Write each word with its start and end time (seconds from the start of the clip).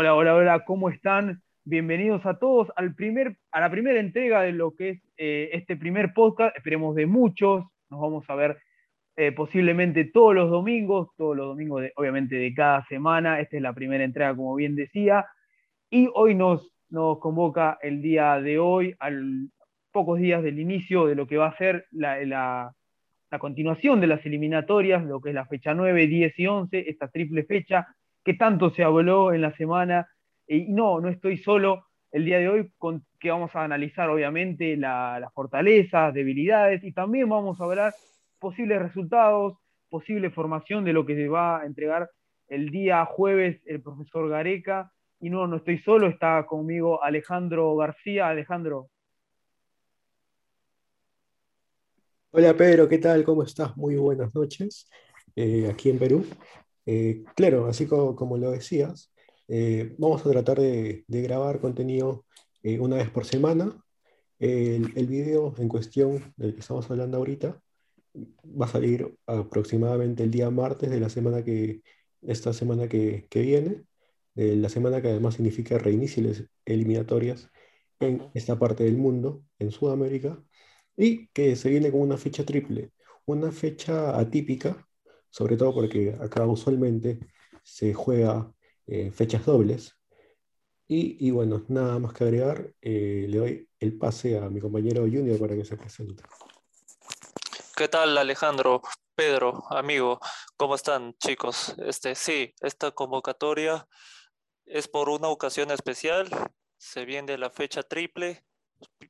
Hola, 0.00 0.14
hola, 0.14 0.36
hola, 0.36 0.64
¿cómo 0.64 0.90
están? 0.90 1.42
Bienvenidos 1.64 2.24
a 2.24 2.38
todos 2.38 2.68
al 2.76 2.94
primer, 2.94 3.36
a 3.50 3.58
la 3.58 3.68
primera 3.68 3.98
entrega 3.98 4.42
de 4.42 4.52
lo 4.52 4.76
que 4.76 4.90
es 4.90 5.02
eh, 5.16 5.50
este 5.54 5.76
primer 5.76 6.12
podcast. 6.14 6.56
Esperemos 6.56 6.94
de 6.94 7.06
muchos. 7.06 7.64
Nos 7.90 8.00
vamos 8.00 8.24
a 8.30 8.36
ver 8.36 8.58
eh, 9.16 9.32
posiblemente 9.32 10.04
todos 10.04 10.36
los 10.36 10.50
domingos, 10.50 11.08
todos 11.16 11.36
los 11.36 11.48
domingos, 11.48 11.82
de, 11.82 11.92
obviamente, 11.96 12.36
de 12.36 12.54
cada 12.54 12.86
semana. 12.86 13.40
Esta 13.40 13.56
es 13.56 13.62
la 13.64 13.72
primera 13.72 14.04
entrega, 14.04 14.36
como 14.36 14.54
bien 14.54 14.76
decía. 14.76 15.26
Y 15.90 16.08
hoy 16.14 16.36
nos, 16.36 16.72
nos 16.90 17.18
convoca 17.18 17.76
el 17.82 18.00
día 18.00 18.40
de 18.40 18.60
hoy, 18.60 18.94
al 19.00 19.50
pocos 19.90 20.20
días 20.20 20.44
del 20.44 20.60
inicio 20.60 21.06
de 21.06 21.16
lo 21.16 21.26
que 21.26 21.38
va 21.38 21.48
a 21.48 21.56
ser 21.56 21.86
la, 21.90 22.24
la, 22.24 22.72
la 23.32 23.38
continuación 23.40 24.00
de 24.00 24.06
las 24.06 24.24
eliminatorias, 24.24 25.04
lo 25.04 25.20
que 25.20 25.30
es 25.30 25.34
la 25.34 25.46
fecha 25.46 25.74
9, 25.74 26.06
10 26.06 26.38
y 26.38 26.46
11, 26.46 26.88
esta 26.88 27.08
triple 27.08 27.42
fecha 27.42 27.88
que 28.28 28.34
tanto 28.34 28.68
se 28.68 28.84
habló 28.84 29.32
en 29.32 29.40
la 29.40 29.56
semana. 29.56 30.06
Y 30.46 30.66
no, 30.68 31.00
no 31.00 31.08
estoy 31.08 31.38
solo 31.38 31.86
el 32.12 32.26
día 32.26 32.36
de 32.36 32.50
hoy, 32.50 32.70
con, 32.76 33.06
que 33.18 33.30
vamos 33.30 33.56
a 33.56 33.64
analizar 33.64 34.10
obviamente 34.10 34.76
las 34.76 35.32
fortalezas, 35.32 36.12
debilidades 36.12 36.84
y 36.84 36.92
también 36.92 37.30
vamos 37.30 37.58
a 37.58 37.64
hablar 37.64 37.94
posibles 38.38 38.82
resultados, 38.82 39.56
posible 39.88 40.28
formación 40.28 40.84
de 40.84 40.92
lo 40.92 41.06
que 41.06 41.14
se 41.14 41.26
va 41.26 41.62
a 41.62 41.64
entregar 41.64 42.10
el 42.48 42.68
día 42.68 43.02
jueves 43.06 43.62
el 43.64 43.80
profesor 43.80 44.28
Gareca. 44.28 44.92
Y 45.20 45.30
no, 45.30 45.46
no 45.46 45.56
estoy 45.56 45.78
solo, 45.78 46.06
está 46.06 46.44
conmigo 46.44 47.02
Alejandro 47.02 47.74
García. 47.76 48.28
Alejandro. 48.28 48.90
Hola 52.32 52.52
Pedro, 52.52 52.86
¿qué 52.90 52.98
tal? 52.98 53.24
¿Cómo 53.24 53.42
estás? 53.42 53.74
Muy 53.74 53.96
buenas 53.96 54.34
noches 54.34 54.86
eh, 55.34 55.66
aquí 55.72 55.88
en 55.88 55.98
Perú. 55.98 56.26
Eh, 56.90 57.22
claro, 57.36 57.66
así 57.66 57.86
como, 57.86 58.38
lo 58.38 58.50
decías, 58.50 59.12
eh, 59.46 59.94
vamos 59.98 60.24
a 60.24 60.30
tratar 60.30 60.58
de, 60.58 61.04
grabar 61.06 61.60
contenido 61.60 62.24
eh, 62.62 62.80
una 62.80 62.96
vez 62.96 63.10
por 63.10 63.26
semana. 63.26 63.84
El, 64.38 64.92
el, 64.96 65.06
video 65.06 65.54
en 65.58 65.68
cuestión 65.68 66.32
del 66.38 66.54
que 66.54 66.60
estamos 66.60 66.90
hablando 66.90 67.18
ahorita 67.18 67.60
va 68.44 68.66
a 68.66 68.68
salir 68.68 69.14
aproximadamente 69.26 70.22
el 70.22 70.30
día 70.30 70.50
martes 70.50 70.90
de 70.90 71.00
la 71.00 71.10
semana 71.10 71.44
que, 71.44 71.82
esta 72.22 72.54
semana 72.54 72.88
que, 72.88 73.26
que 73.30 73.42
viene, 73.42 73.84
la 74.34 74.68
semana 74.70 75.02
que 75.02 75.08
además 75.08 75.34
significa 75.34 75.78
reinicio 75.78 76.24
eliminatorias 76.64 77.50
en 78.00 78.30
esta 78.34 78.58
parte 78.58 78.84
del 78.84 78.96
mundo, 78.96 79.42
en 79.58 79.72
Sudamérica, 79.72 80.42
y 80.96 81.28
que 81.28 81.56
se 81.56 81.70
viene 81.70 81.90
con 81.90 82.00
una 82.00 82.16
fecha 82.16 82.44
triple, 82.46 82.92
una 83.26 83.52
fecha 83.52 84.18
atípica 84.18 84.87
sobre 85.30 85.56
todo 85.56 85.74
porque 85.74 86.16
acá 86.20 86.44
usualmente 86.46 87.18
se 87.62 87.94
juega 87.94 88.52
eh, 88.86 89.10
fechas 89.12 89.44
dobles. 89.44 89.94
Y, 90.90 91.30
bueno, 91.32 91.66
nada 91.68 91.98
más 91.98 92.14
que 92.14 92.24
agregar, 92.24 92.72
eh, 92.80 93.26
le 93.28 93.36
doy 93.36 93.68
el 93.78 93.98
pase 93.98 94.38
a 94.38 94.48
mi 94.48 94.58
compañero 94.58 95.02
Junior 95.02 95.38
para 95.38 95.54
que 95.54 95.66
se 95.66 95.76
presente. 95.76 96.22
¿Qué 97.76 97.88
tal 97.88 98.16
Alejandro, 98.16 98.80
Pedro, 99.14 99.64
amigo? 99.68 100.18
¿Cómo 100.56 100.74
están 100.74 101.14
chicos? 101.18 101.74
Este, 101.76 102.14
sí, 102.14 102.54
esta 102.62 102.90
convocatoria 102.92 103.86
es 104.64 104.88
por 104.88 105.10
una 105.10 105.28
ocasión 105.28 105.70
especial, 105.70 106.28
se 106.78 107.04
viene 107.04 107.36
la 107.36 107.50
fecha 107.50 107.82
triple, 107.82 108.44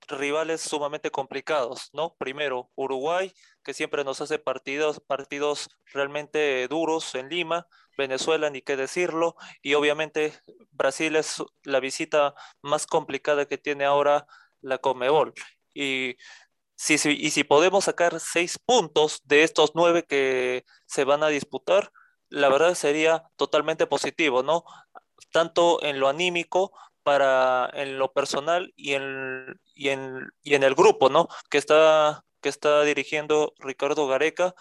rivales 0.08 0.60
sumamente 0.60 1.10
complicados, 1.10 1.90
¿no? 1.92 2.14
Primero, 2.18 2.70
Uruguay, 2.74 3.32
que 3.62 3.74
siempre 3.74 4.04
nos 4.04 4.20
hace 4.20 4.38
partidos, 4.38 5.00
partidos 5.00 5.68
realmente 5.92 6.66
duros 6.68 7.14
en 7.14 7.28
Lima, 7.28 7.66
Venezuela, 7.96 8.48
ni 8.48 8.62
qué 8.62 8.76
decirlo, 8.76 9.36
y 9.60 9.74
obviamente 9.74 10.32
Brasil 10.70 11.16
es 11.16 11.42
la 11.64 11.80
visita 11.80 12.34
más 12.62 12.86
complicada 12.86 13.46
que 13.46 13.58
tiene 13.58 13.84
ahora 13.84 14.26
la 14.60 14.78
Comebol. 14.78 15.34
Y 15.74 16.16
si, 16.76 16.94
y 17.10 17.30
si 17.30 17.44
podemos 17.44 17.84
sacar 17.84 18.20
seis 18.20 18.58
puntos 18.58 19.20
de 19.24 19.42
estos 19.42 19.72
nueve 19.74 20.04
que 20.04 20.64
se 20.86 21.04
van 21.04 21.22
a 21.22 21.28
disputar, 21.28 21.92
la 22.28 22.48
verdad 22.48 22.74
sería 22.74 23.24
totalmente 23.36 23.86
positivo, 23.86 24.42
¿no? 24.42 24.64
Tanto 25.32 25.82
en 25.82 25.98
lo 25.98 26.08
anímico 26.08 26.72
para 27.08 27.70
en 27.72 27.98
lo 27.98 28.12
personal 28.12 28.70
y 28.76 28.92
en, 28.92 29.58
y 29.74 29.88
en, 29.88 30.28
y 30.42 30.56
en 30.56 30.62
el 30.62 30.74
grupo, 30.74 31.08
¿no? 31.08 31.26
Que 31.48 31.56
está, 31.56 32.22
que 32.42 32.50
está 32.50 32.82
dirigiendo 32.82 33.54
Ricardo 33.60 34.06
Gareca. 34.06 34.52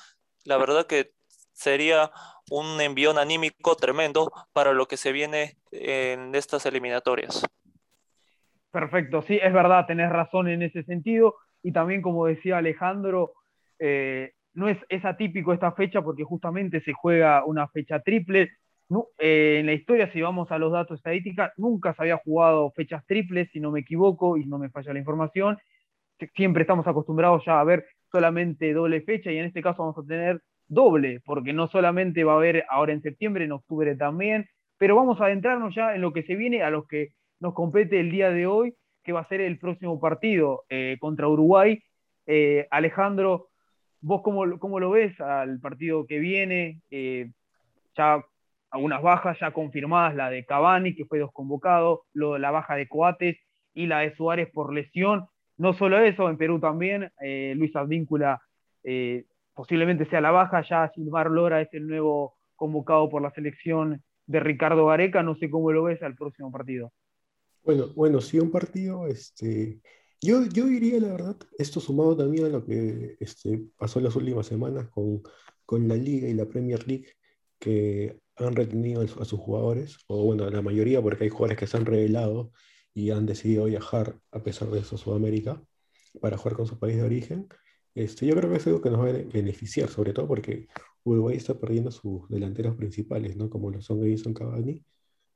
La 0.45 0.55
verdad 0.55 0.87
que 0.87 1.11
sería 1.51 2.09
un 2.49 2.79
envión 2.79 3.17
anímico 3.17 3.75
tremendo 3.75 4.31
para 4.53 4.71
lo 4.71 4.85
que 4.85 4.95
se 4.95 5.11
viene 5.11 5.57
en 5.71 6.33
estas 6.35 6.65
eliminatorias. 6.65 7.45
Perfecto, 8.71 9.21
sí, 9.23 9.37
es 9.43 9.51
verdad, 9.51 9.85
tenés 9.85 10.09
razón 10.09 10.47
en 10.47 10.61
ese 10.61 10.83
sentido. 10.83 11.35
Y 11.61 11.73
también, 11.73 12.01
como 12.01 12.27
decía 12.27 12.59
Alejandro, 12.59 13.33
eh, 13.77 14.31
no 14.53 14.69
es, 14.69 14.77
es 14.87 15.03
atípico 15.03 15.51
esta 15.51 15.73
fecha 15.73 16.01
porque 16.01 16.23
justamente 16.23 16.79
se 16.79 16.93
juega 16.93 17.43
una 17.43 17.67
fecha 17.67 17.99
triple, 17.99 18.51
eh, 19.19 19.57
en 19.59 19.65
la 19.65 19.73
historia, 19.73 20.11
si 20.11 20.21
vamos 20.21 20.51
a 20.51 20.57
los 20.57 20.71
datos 20.71 20.99
estadísticos, 20.99 21.49
nunca 21.57 21.93
se 21.93 22.03
había 22.03 22.17
jugado 22.17 22.71
fechas 22.71 23.05
triples, 23.05 23.49
si 23.51 23.59
no 23.59 23.71
me 23.71 23.81
equivoco 23.81 24.37
y 24.37 24.45
no 24.45 24.57
me 24.57 24.69
falla 24.69 24.93
la 24.93 24.99
información. 24.99 25.57
Siempre 26.35 26.61
estamos 26.61 26.87
acostumbrados 26.87 27.43
ya 27.45 27.59
a 27.59 27.63
ver 27.63 27.85
solamente 28.11 28.73
doble 28.73 29.01
fecha 29.01 29.31
y 29.31 29.37
en 29.37 29.45
este 29.45 29.61
caso 29.61 29.83
vamos 29.83 29.97
a 29.97 30.07
tener 30.07 30.41
doble, 30.67 31.21
porque 31.25 31.53
no 31.53 31.67
solamente 31.67 32.23
va 32.23 32.33
a 32.33 32.37
haber 32.37 32.65
ahora 32.69 32.93
en 32.93 33.01
septiembre, 33.01 33.45
en 33.45 33.51
octubre 33.51 33.95
también, 33.95 34.47
pero 34.77 34.95
vamos 34.95 35.19
a 35.19 35.25
adentrarnos 35.25 35.75
ya 35.75 35.93
en 35.93 36.01
lo 36.01 36.13
que 36.13 36.23
se 36.23 36.35
viene, 36.35 36.63
a 36.63 36.69
los 36.69 36.87
que 36.87 37.09
nos 37.39 37.53
compete 37.53 37.99
el 37.99 38.11
día 38.11 38.29
de 38.31 38.47
hoy, 38.47 38.73
que 39.03 39.11
va 39.11 39.21
a 39.21 39.27
ser 39.27 39.41
el 39.41 39.59
próximo 39.59 39.99
partido 39.99 40.63
eh, 40.69 40.97
contra 40.99 41.27
Uruguay. 41.27 41.81
Eh, 42.25 42.67
Alejandro, 42.71 43.49
¿vos 44.01 44.21
cómo, 44.23 44.59
cómo, 44.59 44.79
lo 44.79 44.91
ves 44.91 45.19
al 45.21 45.59
partido 45.59 46.05
que 46.05 46.19
viene? 46.19 46.81
ya 47.95 48.23
algunas 48.69 49.01
bajas 49.01 49.37
ya 49.39 49.51
confirmadas, 49.51 50.15
la 50.15 50.29
de 50.29 50.45
Cavani, 50.45 50.95
que 50.95 51.05
fue 51.05 51.19
desconvocado, 51.19 52.03
lo, 52.13 52.37
la 52.37 52.51
baja 52.51 52.75
de 52.75 52.87
Coates 52.87 53.37
y 53.73 53.87
la 53.87 53.99
de 53.99 54.15
Suárez 54.15 54.49
por 54.53 54.73
lesión. 54.73 55.27
No 55.57 55.73
solo 55.73 55.99
eso, 55.99 56.29
en 56.29 56.37
Perú 56.37 56.59
también, 56.59 57.11
eh, 57.21 57.53
Luis 57.55 57.75
Advíncula 57.75 58.41
eh, 58.83 59.25
posiblemente 59.53 60.05
sea 60.05 60.21
la 60.21 60.31
baja, 60.31 60.63
ya 60.67 60.91
Silvar 60.93 61.31
Lora 61.31 61.61
es 61.61 61.73
el 61.73 61.87
nuevo 61.87 62.35
convocado 62.55 63.09
por 63.09 63.21
la 63.21 63.31
selección 63.31 64.03
de 64.27 64.39
Ricardo 64.39 64.85
Gareca, 64.85 65.23
no 65.23 65.35
sé 65.35 65.49
cómo 65.49 65.71
lo 65.71 65.83
ves 65.83 66.01
al 66.03 66.15
próximo 66.15 66.51
partido. 66.51 66.91
Bueno, 67.63 67.87
bueno, 67.95 68.21
sí, 68.21 68.39
un 68.39 68.51
partido, 68.51 69.07
este, 69.07 69.79
yo, 70.21 70.45
yo 70.45 70.65
diría 70.65 70.99
la 70.99 71.09
verdad, 71.09 71.37
esto 71.57 71.79
sumado 71.79 72.15
también 72.15 72.45
a 72.45 72.49
lo 72.49 72.65
que 72.65 73.17
este, 73.19 73.61
pasó 73.77 73.99
en 73.99 74.05
las 74.05 74.15
últimas 74.15 74.45
semanas 74.45 74.87
con, 74.89 75.21
con 75.65 75.87
la 75.87 75.95
Liga 75.95 76.27
y 76.27 76.33
la 76.33 76.45
Premier 76.45 76.87
League, 76.87 77.07
que 77.59 78.19
han 78.37 78.55
retenido 78.55 79.01
a 79.01 79.25
sus 79.25 79.39
jugadores, 79.39 79.97
o 80.07 80.23
bueno, 80.23 80.49
la 80.49 80.61
mayoría, 80.61 81.01
porque 81.01 81.25
hay 81.25 81.29
jugadores 81.29 81.57
que 81.57 81.67
se 81.67 81.77
han 81.77 81.85
revelado 81.85 82.51
y 82.93 83.11
han 83.11 83.25
decidido 83.25 83.65
viajar 83.65 84.19
a 84.31 84.43
pesar 84.43 84.69
de 84.69 84.79
eso 84.79 84.95
a 84.95 84.99
Sudamérica 84.99 85.61
para 86.21 86.37
jugar 86.37 86.55
con 86.55 86.67
su 86.67 86.79
país 86.79 86.97
de 86.97 87.03
origen. 87.03 87.47
Este, 87.95 88.25
yo 88.25 88.35
creo 88.35 88.49
que 88.49 88.57
es 88.57 88.67
algo 88.67 88.81
que 88.81 88.89
nos 88.89 89.01
va 89.01 89.09
a 89.09 89.13
beneficiar, 89.13 89.89
sobre 89.89 90.13
todo 90.13 90.27
porque 90.27 90.67
Uruguay 91.03 91.37
está 91.37 91.59
perdiendo 91.59 91.91
sus 91.91 92.27
delanteros 92.29 92.75
principales, 92.75 93.35
¿no? 93.35 93.49
como 93.49 93.71
lo 93.71 93.81
son 93.81 94.03
Edison 94.03 94.33
Cavani 94.33 94.83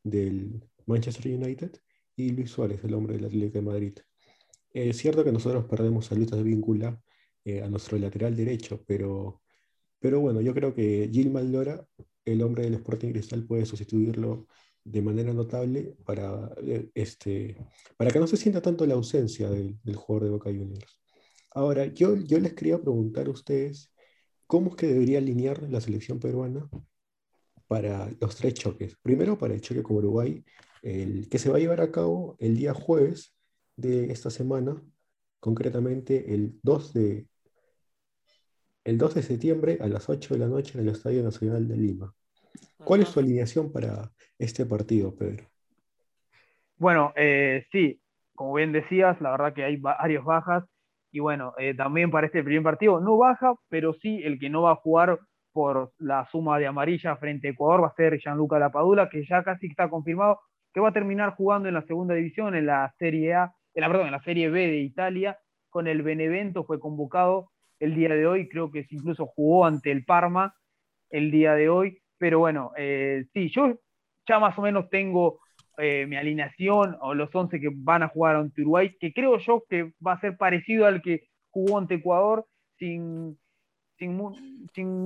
del 0.04 0.64
Manchester 0.86 1.34
United 1.34 1.72
y 2.16 2.32
Luis 2.32 2.52
Suárez, 2.52 2.84
el 2.84 2.94
hombre 2.94 3.16
del 3.16 3.26
Atlético 3.26 3.54
de 3.54 3.62
Madrid. 3.62 3.94
Es 4.74 4.98
cierto 4.98 5.24
que 5.24 5.32
nosotros 5.32 5.66
perdemos 5.66 6.12
a 6.12 6.16
de 6.16 6.44
Víncula, 6.44 7.02
eh, 7.44 7.62
a 7.62 7.68
nuestro 7.70 7.98
lateral 7.98 8.36
derecho, 8.36 8.84
pero, 8.86 9.42
pero 10.00 10.20
bueno, 10.20 10.42
yo 10.42 10.54
creo 10.54 10.74
que 10.74 11.10
Gilman 11.12 11.52
Lora 11.52 11.86
el 12.26 12.42
hombre 12.42 12.64
del 12.64 12.76
Sporting 12.76 13.12
Cristal 13.12 13.46
puede 13.46 13.66
sustituirlo 13.66 14.48
de 14.84 15.02
manera 15.02 15.34
notable 15.34 15.96
para, 16.06 16.54
eh, 16.64 16.90
este, 16.96 17.56
para 17.98 18.12
que 18.12 18.20
no 18.20 18.28
se 18.28 18.38
sienta 18.38 18.62
tanto 18.62 18.86
la 18.86 18.96
ausencia 18.96 19.50
del, 19.50 19.78
jugador 19.96 20.24
de 20.26 20.30
Boca 20.32 20.50
Juniors. 20.50 21.00
Ahora, 21.52 21.86
yo, 21.86 22.16
yo 22.16 22.40
les 22.40 22.54
quería 22.54 22.80
preguntar 22.80 23.28
a 23.28 23.32
ustedes, 23.32 23.94
¿cómo 24.48 24.72
es 24.72 24.76
que 24.76 24.88
debería 24.88 25.20
alinear 25.20 25.64
la 25.70 25.82
selección 25.82 26.20
peruana 26.20 26.70
para 27.68 28.12
los 28.20 28.36
tres 28.36 28.54
choques? 28.56 28.96
Primero, 29.02 29.38
para 29.38 29.54
el 29.54 29.62
choque 29.62 29.84
con 29.84 29.98
Uruguay, 29.98 30.44
el, 30.82 31.30
que 31.30 31.40
se 31.40 31.50
va 31.50 31.58
a 31.58 31.60
llevar 31.60 31.82
a 31.82 31.92
cabo 31.92 32.36
el 32.40 32.58
día 32.58 32.74
jueves 32.74 33.36
de 33.76 34.12
esta 34.12 34.30
semana, 34.30 34.82
concretamente 35.40 36.34
el 36.34 36.60
2 36.64 36.94
de, 36.94 37.28
el 38.84 38.98
2 38.98 39.16
de 39.16 39.24
septiembre 39.24 39.78
a 39.82 39.88
las 39.88 40.10
8 40.10 40.34
de 40.34 40.40
la 40.40 40.48
noche 40.48 40.78
en 40.78 40.86
el 40.86 40.92
Estadio 40.92 41.24
Nacional 41.24 41.68
de 41.68 41.78
Lima. 41.78 42.14
¿Cuál 42.84 43.02
es 43.02 43.10
su 43.10 43.20
alineación 43.20 43.72
para 43.72 44.12
este 44.40 44.66
partido, 44.66 45.16
Pedro? 45.16 45.46
Bueno, 46.78 47.14
eh, 47.16 47.66
sí, 47.72 48.02
como 48.34 48.54
bien 48.54 48.72
decías, 48.72 49.20
la 49.22 49.32
verdad 49.32 49.54
que 49.54 49.64
hay 49.64 49.78
varias 49.78 50.24
bajas. 50.24 50.64
Y 51.12 51.20
bueno, 51.20 51.54
eh, 51.58 51.76
también 51.76 52.10
para 52.10 52.28
este 52.28 52.44
primer 52.44 52.64
partido 52.64 53.00
no 53.00 53.18
baja, 53.18 53.54
pero 53.70 53.94
sí 53.94 54.22
el 54.24 54.40
que 54.40 54.50
no 54.50 54.64
va 54.64 54.72
a 54.72 54.76
jugar 54.76 55.20
por 55.52 55.92
la 55.98 56.28
suma 56.32 56.58
de 56.58 56.68
amarilla 56.68 57.18
frente 57.18 57.50
a 57.50 57.52
Ecuador 57.52 57.84
va 57.84 57.88
a 57.88 57.96
ser 57.96 58.18
Gianluca 58.18 58.58
Lapadula, 58.58 59.10
que 59.10 59.26
ya 59.26 59.44
casi 59.44 59.68
está 59.68 59.90
confirmado. 59.90 60.40
que 60.74 60.80
va 60.80 60.90
a 60.90 60.94
terminar 60.94 61.36
jugando 61.36 61.68
en 61.68 61.74
la 61.74 61.82
segunda 61.82 62.16
división, 62.16 62.56
en 62.56 62.66
la 62.66 62.94
Serie 62.98 63.34
A, 63.34 63.54
en 63.74 63.82
la, 63.82 63.90
perdón, 63.90 64.06
en 64.06 64.14
la 64.14 64.24
Serie 64.24 64.50
B 64.50 64.68
de 64.68 64.78
Italia, 64.78 65.38
con 65.70 65.86
el 65.86 66.02
Benevento, 66.02 66.64
fue 66.64 66.80
convocado 66.80 67.52
el 67.82 67.96
día 67.96 68.10
de 68.10 68.28
hoy, 68.28 68.48
creo 68.48 68.72
que 68.72 68.86
incluso 68.92 69.26
jugó 69.26 69.66
ante 69.66 69.92
el 69.92 70.06
Parma 70.06 70.56
el 71.10 71.32
día 71.32 71.56
de 71.56 71.68
hoy, 71.68 72.02
pero 72.18 72.40
bueno, 72.40 72.72
eh, 72.78 73.26
sí, 73.34 73.52
yo 73.54 73.74
ya 74.28 74.40
más 74.40 74.58
o 74.58 74.62
menos 74.62 74.90
tengo 74.90 75.40
eh, 75.78 76.06
mi 76.06 76.16
alineación 76.16 76.96
o 77.02 77.16
los 77.16 77.34
11 77.34 77.60
que 77.60 77.72
van 77.74 78.04
a 78.04 78.10
jugar 78.10 78.36
ante 78.36 78.62
Uruguay, 78.62 78.96
que 79.00 79.12
creo 79.12 79.40
yo 79.40 79.64
que 79.68 79.94
va 80.06 80.14
a 80.14 80.20
ser 80.20 80.38
parecido 80.38 80.86
al 80.86 81.02
que 81.02 81.24
jugó 81.50 81.80
ante 81.80 81.96
Ecuador, 81.96 82.46
sin, 82.78 83.40
sin, 83.98 84.16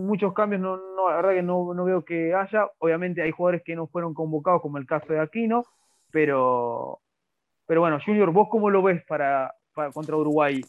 muchos 0.05 0.33
cambios, 0.33 0.61
no, 0.61 0.75
no, 0.75 1.09
la 1.09 1.15
verdad 1.15 1.31
que 1.31 1.43
no, 1.43 1.73
no, 1.73 1.85
veo 1.85 2.03
que 2.03 2.33
haya. 2.33 2.69
Obviamente 2.79 3.21
hay 3.21 3.31
jugadores 3.31 3.63
que 3.63 3.75
no 3.75 3.87
fueron 3.87 4.13
convocados, 4.13 4.61
como 4.61 4.77
el 4.77 4.85
caso 4.85 5.13
de 5.13 5.19
Aquino, 5.19 5.63
pero, 6.11 6.99
pero 7.65 7.79
bueno, 7.79 7.99
Junior, 8.05 8.31
¿vos 8.31 8.47
cómo 8.49 8.69
lo 8.69 8.81
ves 8.83 9.03
para, 9.05 9.53
contra 9.93 10.17
Uruguay? 10.17 10.61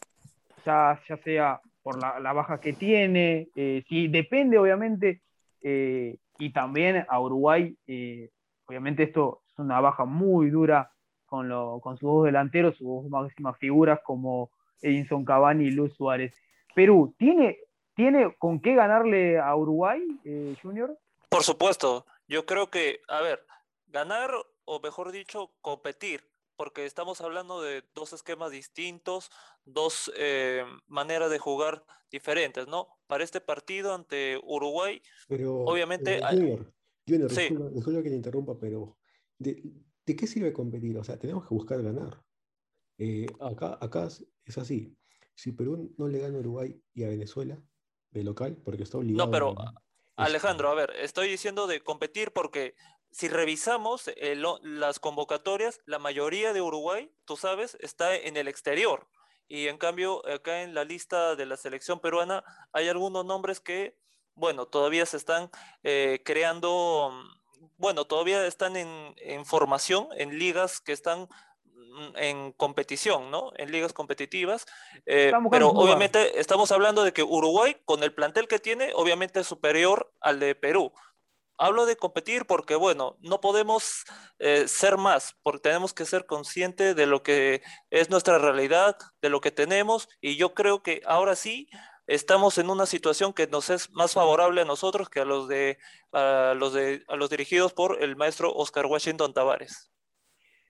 Ya, 0.65 0.99
ya 1.07 1.17
sea 1.17 1.61
por 1.87 2.01
la, 2.01 2.33
baja 2.33 2.59
que 2.59 2.73
tiene, 2.73 3.47
eh, 3.55 3.81
si 3.87 4.09
depende 4.09 4.57
obviamente, 4.57 5.21
eh, 5.61 6.17
y 6.37 6.51
también 6.51 7.05
a 7.07 7.21
Uruguay, 7.21 7.77
eh, 7.87 8.29
obviamente 8.65 9.03
esto 9.03 9.43
es 9.47 9.57
una 9.57 9.79
baja 9.79 10.03
muy 10.03 10.49
dura 10.49 10.91
con, 11.25 11.47
lo, 11.47 11.79
con 11.79 11.97
sus 11.97 12.09
dos 12.09 12.25
delanteros, 12.25 12.75
sus 12.75 12.87
dos 12.87 13.09
máximas 13.09 13.57
figuras 13.57 14.01
como 14.03 14.51
Edinson 14.81 15.23
Cavani 15.23 15.67
y 15.67 15.71
Luis 15.71 15.93
Suárez. 15.93 16.33
Perú, 16.75 17.15
¿tiene, 17.17 17.57
¿tiene 17.95 18.35
con 18.37 18.59
qué 18.59 18.75
ganarle 18.75 19.39
a 19.39 19.55
Uruguay, 19.55 20.01
Junior? 20.61 20.93
Por 21.29 21.43
supuesto, 21.43 22.05
yo 22.27 22.45
creo 22.45 22.69
que, 22.69 22.99
a 23.07 23.21
ver, 23.21 23.45
ganar 23.87 24.31
o 24.65 24.81
mejor 24.81 25.13
dicho, 25.13 25.51
competir 25.61 26.21
porque 26.57 26.85
estamos 26.85 27.21
hablando 27.21 27.61
de 27.61 27.83
dos 27.93 28.11
esquemas 28.11 28.51
distintos, 28.51 29.29
dos 29.63 30.11
eh, 30.17 30.65
maneras 30.87 31.29
de 31.29 31.39
jugar 31.39 31.85
diferentes, 32.11 32.67
¿no? 32.67 32.87
Para 33.05 33.23
este 33.23 33.39
partido 33.39 33.93
ante 33.93 34.39
Uruguay, 34.43 35.01
pero, 35.27 35.61
obviamente... 35.61 36.19
junior, 36.29 36.73
junior 37.05 37.31
sí. 37.31 37.49
que 37.49 38.09
te 38.09 38.15
interrumpa, 38.15 38.59
pero 38.59 38.97
¿de, 39.37 39.61
qué 40.05 40.27
sirve 40.27 40.51
competir? 40.51 40.97
O 40.97 41.03
sea, 41.03 41.17
tenemos 41.17 41.47
que 41.47 41.53
buscar 41.53 41.81
ganar. 41.81 42.21
Eh, 42.97 43.27
acá, 43.39 43.77
acá 43.79 44.07
es 44.45 44.57
así. 44.57 44.97
Si 45.35 45.51
Perú 45.51 45.93
no 45.97 46.07
le 46.07 46.19
gana 46.19 46.37
a 46.37 46.39
Uruguay 46.39 46.81
y 46.93 47.03
a 47.03 47.09
Venezuela 47.09 47.61
de 48.09 48.23
local, 48.23 48.57
porque 48.65 48.83
está 48.83 48.97
obligado... 48.97 49.27
No, 49.27 49.31
pero... 49.31 49.55
Alejandro, 50.15 50.69
a 50.69 50.73
ver, 50.73 50.93
estoy 50.99 51.29
diciendo 51.29 51.67
de 51.67 51.81
competir 51.81 52.31
porque 52.31 52.73
si 53.11 53.27
revisamos 53.27 54.07
eh, 54.07 54.35
las 54.61 54.99
convocatorias, 54.99 55.81
la 55.85 55.99
mayoría 55.99 56.53
de 56.53 56.61
Uruguay, 56.61 57.11
tú 57.25 57.37
sabes, 57.37 57.77
está 57.79 58.15
en 58.15 58.37
el 58.37 58.47
exterior. 58.47 59.07
Y 59.47 59.67
en 59.67 59.77
cambio, 59.77 60.27
acá 60.29 60.61
en 60.61 60.73
la 60.73 60.83
lista 60.83 61.35
de 61.35 61.45
la 61.45 61.57
selección 61.57 61.99
peruana 61.99 62.43
hay 62.73 62.89
algunos 62.89 63.25
nombres 63.25 63.59
que, 63.59 63.97
bueno, 64.35 64.65
todavía 64.65 65.05
se 65.05 65.17
están 65.17 65.49
eh, 65.83 66.21
creando, 66.25 67.11
bueno, 67.77 68.05
todavía 68.05 68.45
están 68.45 68.75
en, 68.75 69.45
formación 69.45 70.09
en 70.17 70.37
ligas 70.37 70.81
que 70.81 70.91
están 70.91 71.29
mm, 71.63 72.17
en 72.17 72.51
competición, 72.51 73.31
¿no? 73.31 73.53
En 73.55 73.71
ligas 73.71 73.93
competitivas. 73.93 74.65
Eh, 75.05 75.31
pero 75.49 75.69
obviamente 75.69 76.39
estamos 76.41 76.73
hablando 76.73 77.05
de 77.05 77.13
que 77.13 77.23
Uruguay, 77.23 77.77
con 77.85 78.03
el 78.03 78.13
plantel 78.13 78.49
que 78.49 78.59
tiene, 78.59 78.91
obviamente 78.95 79.39
es 79.39 79.47
superior 79.47 80.11
al 80.19 80.41
de 80.41 80.55
Perú. 80.55 80.91
Hablo 81.57 81.85
de 81.85 81.95
competir 81.95 82.45
porque, 82.45 82.75
bueno, 82.75 83.17
no 83.21 83.41
podemos 83.41 84.05
eh, 84.39 84.67
ser 84.67 84.97
más, 84.97 85.37
porque 85.43 85.61
tenemos 85.61 85.93
que 85.93 86.05
ser 86.05 86.25
conscientes 86.25 86.95
de 86.95 87.07
lo 87.07 87.23
que 87.23 87.61
es 87.89 88.09
nuestra 88.09 88.37
realidad, 88.37 88.95
de 89.21 89.29
lo 89.29 89.41
que 89.41 89.51
tenemos, 89.51 90.07
y 90.21 90.37
yo 90.37 90.53
creo 90.53 90.83
que 90.83 91.01
ahora 91.05 91.35
sí 91.35 91.69
estamos 92.05 92.57
en 92.57 92.69
una 92.69 92.85
situación 92.85 93.33
que 93.33 93.47
nos 93.47 93.69
es 93.69 93.91
más 93.91 94.13
favorable 94.13 94.61
a 94.61 94.65
nosotros 94.65 95.09
que 95.09 95.19
a 95.19 95.25
los 95.25 95.47
de 95.47 95.77
a 96.13 96.53
los 96.57 96.73
de 96.73 97.03
a 97.07 97.15
los 97.15 97.29
dirigidos 97.29 97.73
por 97.73 98.01
el 98.01 98.15
maestro 98.15 98.53
Oscar 98.53 98.85
Washington 98.85 99.33
Tavares. 99.33 99.91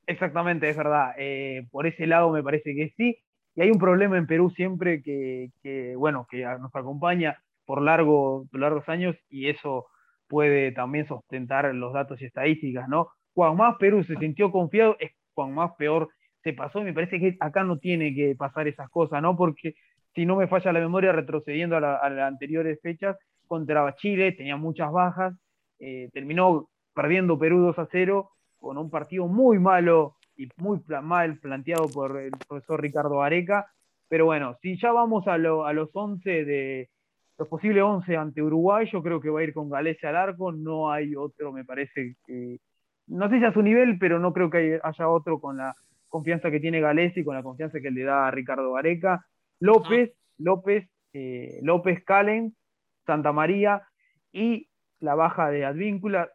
Exactamente, 0.08 0.70
es 0.70 0.78
verdad. 0.78 1.12
Eh, 1.18 1.68
por 1.70 1.86
ese 1.86 2.08
lado 2.08 2.32
me 2.32 2.42
parece 2.42 2.74
que 2.74 2.94
sí. 2.98 3.20
Y 3.56 3.62
hay 3.62 3.72
un 3.72 3.80
problema 3.80 4.18
en 4.18 4.26
Perú 4.26 4.52
siempre 4.52 5.02
que, 5.02 5.52
que 5.62 5.96
bueno, 5.96 6.28
que 6.30 6.44
nos 6.44 6.74
acompaña 6.76 7.44
por, 7.66 7.82
largo, 7.82 8.48
por 8.50 8.60
largos 8.62 8.88
años 8.88 9.16
y 9.30 9.50
eso 9.50 9.88
puede 10.28 10.72
también 10.72 11.08
sustentar 11.08 11.74
los 11.74 11.94
datos 11.94 12.22
y 12.22 12.26
estadísticas, 12.26 12.88
¿no? 12.88 13.08
Cuando 13.34 13.56
más 13.56 13.76
Perú 13.78 14.04
se 14.04 14.16
sintió 14.16 14.52
confiado, 14.52 14.96
es 15.00 15.12
cuando 15.34 15.56
más 15.56 15.72
peor 15.78 16.10
se 16.44 16.54
pasó, 16.54 16.82
me 16.82 16.94
parece 16.94 17.20
que 17.20 17.38
acá 17.40 17.64
no 17.64 17.78
tiene 17.78 18.14
que 18.14 18.36
pasar 18.36 18.68
esas 18.68 18.90
cosas, 18.90 19.22
¿no? 19.22 19.36
Porque 19.36 19.76
si 20.16 20.26
no 20.26 20.36
me 20.36 20.48
falla 20.48 20.74
la 20.74 20.80
memoria, 20.80 21.12
retrocediendo 21.12 21.78
a, 21.78 21.82
las 21.82 22.28
anteriores 22.28 22.80
fechas, 22.82 23.18
contra 23.48 23.96
Chile, 23.96 24.34
tenía 24.34 24.58
muchas 24.58 24.92
bajas, 24.92 25.34
eh, 25.80 26.10
terminó 26.12 26.70
perdiendo 26.94 27.38
Perú 27.38 27.60
2 27.60 27.80
a 27.80 27.88
0, 27.92 28.30
con 28.60 28.78
un 28.78 28.90
partido 28.90 29.28
muy 29.28 29.60
malo 29.60 30.16
y 30.36 30.50
muy 30.58 30.80
mal 31.04 31.38
planteado 31.38 31.88
por 31.88 32.20
el 32.20 32.32
profesor 32.32 32.82
Ricardo 32.82 33.22
Areca, 33.22 33.68
pero 34.10 34.26
bueno, 34.26 34.56
si 34.62 34.78
ya 34.78 34.92
vamos 34.92 35.28
a, 35.28 35.34
a 35.34 35.38
los 35.38 35.90
11 35.94 36.46
de, 36.46 36.90
los 37.38 37.48
posibles 37.48 37.84
11 37.84 38.16
ante 38.16 38.42
Uruguay, 38.42 38.88
yo 38.92 39.04
creo 39.04 39.20
que 39.22 39.30
va 39.30 39.42
a 39.42 39.44
ir 39.44 39.54
con 39.54 39.70
Galese 39.70 40.08
al 40.08 40.16
arco, 40.16 40.52
no 40.52 40.92
hay 40.92 41.16
otro, 41.16 41.52
me 41.52 41.64
parece 41.64 42.16
que, 42.26 42.58
no 43.08 43.30
sé 43.30 43.40
si 43.40 43.46
a 43.46 43.54
su 43.54 43.62
nivel, 43.62 44.00
pero 44.00 44.20
no 44.20 44.34
creo 44.34 44.50
que 44.50 44.80
haya 44.82 45.08
otro 45.08 45.40
con 45.40 45.58
la 45.58 45.74
confianza 46.10 46.50
que 46.50 46.60
tiene 46.60 46.82
Galese 46.82 47.20
y 47.20 47.24
con 47.24 47.36
la 47.36 47.44
confianza 47.44 47.80
que 47.80 47.92
le 47.92 48.04
da 48.04 48.28
a 48.28 48.32
Ricardo 48.32 48.72
Vareca. 48.72 49.26
López, 49.60 50.14
López, 50.38 50.90
eh, 51.14 51.60
López 51.62 52.04
Calen, 52.04 52.56
Santa 53.06 53.32
María 53.32 53.84
y 54.32 54.70
la 55.00 55.16
baja 55.16 55.50
de 55.50 55.66
Advíncula, 55.66 56.30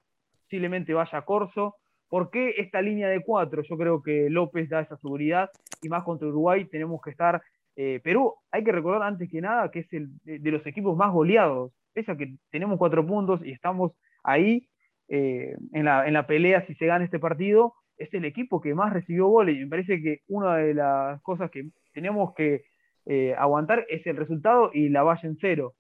posiblemente 0.45 0.95
vaya 0.95 1.23
Corso. 1.23 1.77
¿Por 2.09 2.31
qué 2.31 2.55
esta 2.59 2.83
línea 2.83 3.09
de 3.09 3.23
cuatro? 3.23 3.63
Yo 3.63 3.77
creo 3.77 4.03
que 4.03 4.29
López 4.29 4.69
da 4.69 4.81
esa 4.81 4.97
seguridad 4.99 5.51
y 5.83 5.89
más 5.89 6.05
contra 6.05 6.29
Uruguay 6.29 6.67
tenemos 6.67 7.01
que 7.03 7.11
estar 7.11 7.43
eh, 7.77 8.01
Perú, 8.03 8.35
hay 8.51 8.65
que 8.65 8.73
recordar 8.73 9.03
antes 9.03 9.31
que 9.31 9.41
nada 9.41 9.71
que 9.71 9.81
es 9.81 9.93
el 9.93 10.11
de, 10.25 10.51
los 10.51 10.67
equipos 10.67 10.97
más 10.97 11.13
goleados. 11.13 11.73
Pese 11.93 12.13
a 12.13 12.17
que 12.17 12.35
tenemos 12.51 12.79
cuatro 12.79 13.07
puntos 13.07 13.41
y 13.45 13.53
estamos 13.53 13.93
ahí 14.23 14.69
eh, 15.09 15.57
en, 15.73 15.85
la, 15.85 16.27
pelea 16.27 16.67
si 16.67 16.75
se 16.75 16.87
gana 16.87 17.05
este 17.05 17.19
partido, 17.19 17.75
es 17.97 18.13
el 18.15 18.25
equipo 18.25 18.61
que 18.61 18.75
más 18.75 18.93
recibió 18.93 19.27
goles. 19.27 19.57
Y 19.57 19.61
me 19.61 19.69
parece 19.69 20.03
que 20.03 20.21
una 20.29 20.57
de 20.57 20.75
las 20.75 21.21
cosas 21.23 21.51
que 21.51 21.71
tenemos 21.93 22.35
que 22.35 22.65
eh, 23.07 23.35
aguantar 23.37 23.87
es 23.89 24.07
el 24.07 24.17
resultado 24.17 24.71
y 24.73 24.89
la 24.89 25.03
valla 25.03 25.29
en 25.29 25.37
cero. 25.41 25.75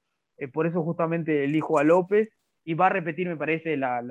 por 0.52 0.66
eso 0.66 0.82
justamente 0.82 1.44
elijo 1.44 1.78
a 1.78 1.84
López 1.84 2.30
y 2.64 2.74
va 2.74 2.86
a 2.86 2.90
repetir, 2.90 3.28
me 3.28 3.36
parece, 3.36 3.76
la, 3.76 4.02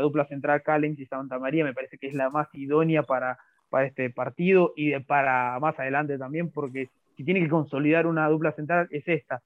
dupla 0.00 0.26
central 0.26 0.62
Callens 0.62 0.98
y 1.00 1.06
Santa 1.06 1.38
María, 1.38 1.64
me 1.64 1.74
parece 1.74 1.98
que 1.98 2.06
es 2.08 2.14
la 2.14 2.30
más 2.30 2.48
idónea 2.52 3.02
para, 3.02 3.38
para 3.70 3.86
este 3.86 4.10
partido 4.10 4.72
y 4.76 4.98
para 5.00 5.58
más 5.60 5.78
adelante 5.78 6.18
también, 6.18 6.50
porque 6.50 6.90
si 7.16 7.24
tiene 7.24 7.40
que 7.40 7.48
consolidar 7.48 8.06
una 8.06 8.28
dupla 8.28 8.52
central, 8.52 8.88
es 8.90 9.06
esta. 9.06 9.42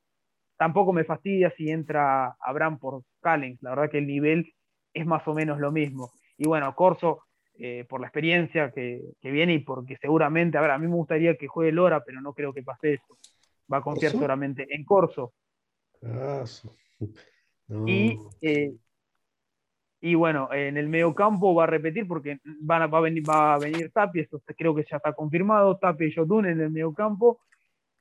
Tampoco 0.56 0.92
me 0.92 1.04
fastidia 1.04 1.52
si 1.56 1.70
entra 1.70 2.36
Abraham 2.40 2.78
por 2.78 3.02
Callens, 3.20 3.62
la 3.62 3.70
verdad 3.70 3.90
que 3.90 3.98
el 3.98 4.06
nivel 4.06 4.52
es 4.92 5.06
más 5.06 5.26
o 5.28 5.34
menos 5.34 5.58
lo 5.58 5.70
mismo. 5.70 6.10
Y 6.36 6.46
bueno, 6.46 6.74
Corso, 6.74 7.22
eh, 7.58 7.84
por 7.88 8.00
la 8.00 8.06
experiencia 8.06 8.70
que, 8.70 9.02
viene 9.22 9.54
y 9.54 9.58
porque 9.60 9.96
seguramente, 9.96 10.58
a 10.58 10.60
ver, 10.60 10.70
a 10.70 10.78
mí 10.78 10.86
me 10.86 10.94
gustaría 10.94 11.36
que 11.36 11.48
juegue 11.48 11.72
Lora, 11.72 12.02
pero 12.04 12.20
no 12.20 12.32
creo 12.32 12.52
que 12.52 12.62
pase 12.62 12.94
eso. 12.94 13.16
Va 13.72 13.78
a 13.78 13.82
confiar 13.82 14.12
solamente 14.12 14.66
en 14.70 14.84
Corso. 14.84 15.32
Ah, 16.02 16.44
y, 17.86 18.18
eh, 18.40 18.72
y 20.00 20.14
bueno, 20.14 20.48
en 20.52 20.76
el 20.76 20.88
medio 20.88 21.14
campo 21.14 21.54
va 21.54 21.64
a 21.64 21.66
repetir 21.66 22.06
porque 22.06 22.38
van 22.60 22.82
a, 22.82 22.86
va, 22.86 22.98
a 22.98 23.02
venir, 23.02 23.28
va 23.28 23.54
a 23.54 23.58
venir 23.58 23.90
Tapi, 23.92 24.20
esto 24.20 24.40
creo 24.56 24.74
que 24.74 24.84
ya 24.88 24.98
está 24.98 25.12
confirmado, 25.12 25.76
Tapi 25.76 26.06
y 26.06 26.14
Jotun 26.14 26.46
en 26.46 26.60
el 26.60 26.70
medio 26.70 26.94
campo, 26.94 27.40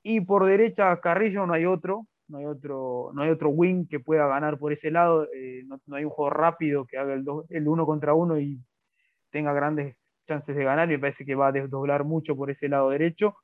y 0.10 0.22
por 0.22 0.46
derecha 0.46 0.98
Carrillo 1.02 1.46
no 1.46 1.54
hay 1.54 1.66
otro, 1.66 2.08
no 2.30 2.38
hay 2.38 2.46
otro, 2.46 3.12
no 3.14 3.24
hay 3.24 3.30
otro 3.30 3.50
wing 3.50 3.88
que 3.88 4.00
pueda 4.00 4.26
ganar 4.26 4.58
por 4.58 4.72
ese 4.72 4.90
lado, 4.90 5.28
eh, 5.36 5.66
no, 5.66 5.96
hay 5.98 6.06
un 6.06 6.12
juego 6.12 6.30
rápido 6.30 6.86
que 6.86 6.98
haga 6.98 7.14
el, 7.14 7.26
el 7.50 7.68
uno 7.68 7.86
contra 7.86 8.14
uno 8.14 8.40
y 8.40 8.58
tenga 9.32 9.52
grandes 9.52 9.98
chances 10.26 10.56
de 10.56 10.64
ganar, 10.64 10.88
me 10.88 10.98
parece 10.98 11.26
que 11.26 11.36
va 11.36 11.48
a 11.48 11.52
desdoblar 11.52 12.06
mucho 12.06 12.38
por 12.38 12.50
ese 12.50 12.70
lado 12.70 12.90
derecho. 12.90 13.36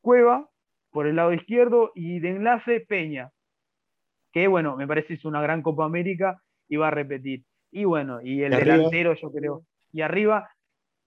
Cueva 0.00 0.48
por 0.92 1.08
el 1.08 1.16
lado 1.16 1.32
izquierdo 1.32 1.90
y 1.96 2.20
de 2.20 2.30
enlace 2.30 2.78
Peña, 2.78 3.32
que 4.32 4.46
bueno, 4.46 4.76
me 4.76 4.86
parece 4.86 5.14
es 5.14 5.24
una 5.24 5.42
gran 5.42 5.62
Copa 5.62 5.84
América 5.84 6.40
y 6.68 6.76
va 6.76 6.88
a 6.88 6.92
repetir. 6.92 7.42
Y 7.72 7.86
bueno, 7.86 8.20
y 8.22 8.44
el 8.44 8.52
delantero 8.52 9.14
yo 9.14 9.32
creo. 9.32 9.62
Y 9.92 10.02
arriba 10.02 10.48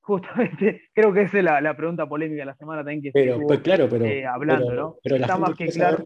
justamente 0.06 0.84
creo 0.94 1.12
que 1.14 1.24
esa 1.24 1.38
es 1.40 1.44
la, 1.44 1.76
pregunta 1.76 2.08
polémica 2.08 2.42
de 2.42 2.46
la 2.46 2.56
semana 2.56 2.82
también 2.82 3.02
que 3.02 3.12
pero, 3.12 3.40
pues, 3.42 3.60
claro, 3.62 3.88
pero, 3.90 4.06
eh, 4.06 4.26
hablando, 4.26 4.74
¿no? 4.74 4.96
Está 5.04 5.38
más 5.38 5.56
que 5.56 5.68
claro. 5.68 6.06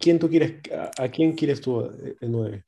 ¿Quién 0.00 0.18
tú 0.18 0.28
quieres, 0.28 0.54
a, 0.98 1.08
quién 1.08 1.32
quieres 1.32 1.60
tú 1.60 1.82
el 2.20 2.30
9? 2.30 2.64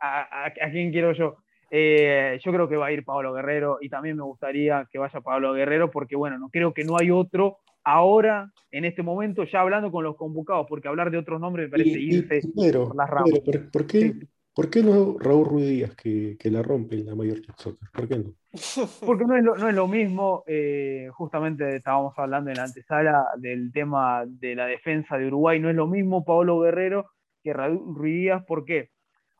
A, 0.00 0.52
quién 0.70 0.92
quiero 0.92 1.12
yo? 1.12 1.36
Eh, 1.70 2.38
yo 2.42 2.52
creo 2.52 2.68
que 2.68 2.76
va 2.76 2.86
a 2.86 2.92
ir 2.92 3.04
Pablo 3.04 3.32
Guerrero 3.32 3.78
y 3.80 3.88
también 3.88 4.16
me 4.16 4.22
gustaría 4.22 4.86
que 4.90 4.98
vaya 4.98 5.20
Pablo 5.20 5.52
Guerrero 5.52 5.90
porque, 5.90 6.14
bueno, 6.14 6.38
no 6.38 6.48
creo 6.50 6.72
que 6.72 6.84
no 6.84 6.96
hay 6.96 7.10
otro 7.10 7.58
ahora, 7.82 8.52
en 8.70 8.84
este 8.84 9.02
momento, 9.02 9.44
ya 9.44 9.60
hablando 9.60 9.90
con 9.90 10.04
los 10.04 10.16
convocados, 10.16 10.66
porque 10.68 10.88
hablar 10.88 11.10
de 11.10 11.18
otros 11.18 11.40
nombres 11.40 11.66
me 11.66 11.70
parece 11.70 11.98
irse 11.98 12.40
por 12.54 12.96
las 12.96 13.10
ramas. 13.10 13.40
¿por, 13.72 13.86
qué, 13.86 14.14
¿por, 14.54 14.70
qué, 14.70 14.82
no 14.82 15.16
Raúl 15.18 15.46
Ruiz 15.46 15.68
Díaz 15.68 15.94
que, 15.94 16.36
que 16.38 16.50
la 16.50 16.62
rompe 16.62 16.96
en 16.96 17.06
la 17.06 17.14
mayor 17.14 17.38
Soccer? 17.56 17.88
¿Por 17.92 18.08
qué 18.08 18.18
no? 18.18 18.34
Porque 19.06 19.24
no 19.24 19.36
es 19.36 19.44
lo, 19.44 19.56
no 19.56 19.68
es 19.68 19.74
lo 19.74 19.88
mismo, 19.88 20.44
eh, 20.46 21.08
justamente 21.12 21.76
estábamos 21.76 22.14
hablando 22.16 22.50
en 22.50 22.56
la 22.56 22.64
antesala 22.64 23.26
del 23.36 23.72
tema 23.72 24.24
de 24.26 24.54
la 24.54 24.66
defensa 24.66 25.16
de 25.16 25.26
Uruguay, 25.26 25.58
no 25.60 25.70
es 25.70 25.76
lo 25.76 25.86
mismo 25.86 26.24
Pablo 26.24 26.60
Guerrero 26.60 27.10
que 27.42 27.52
Raúl 27.52 27.94
Ruiz 27.94 28.14
Díaz, 28.14 28.44
¿por 28.46 28.64
qué? 28.64 28.90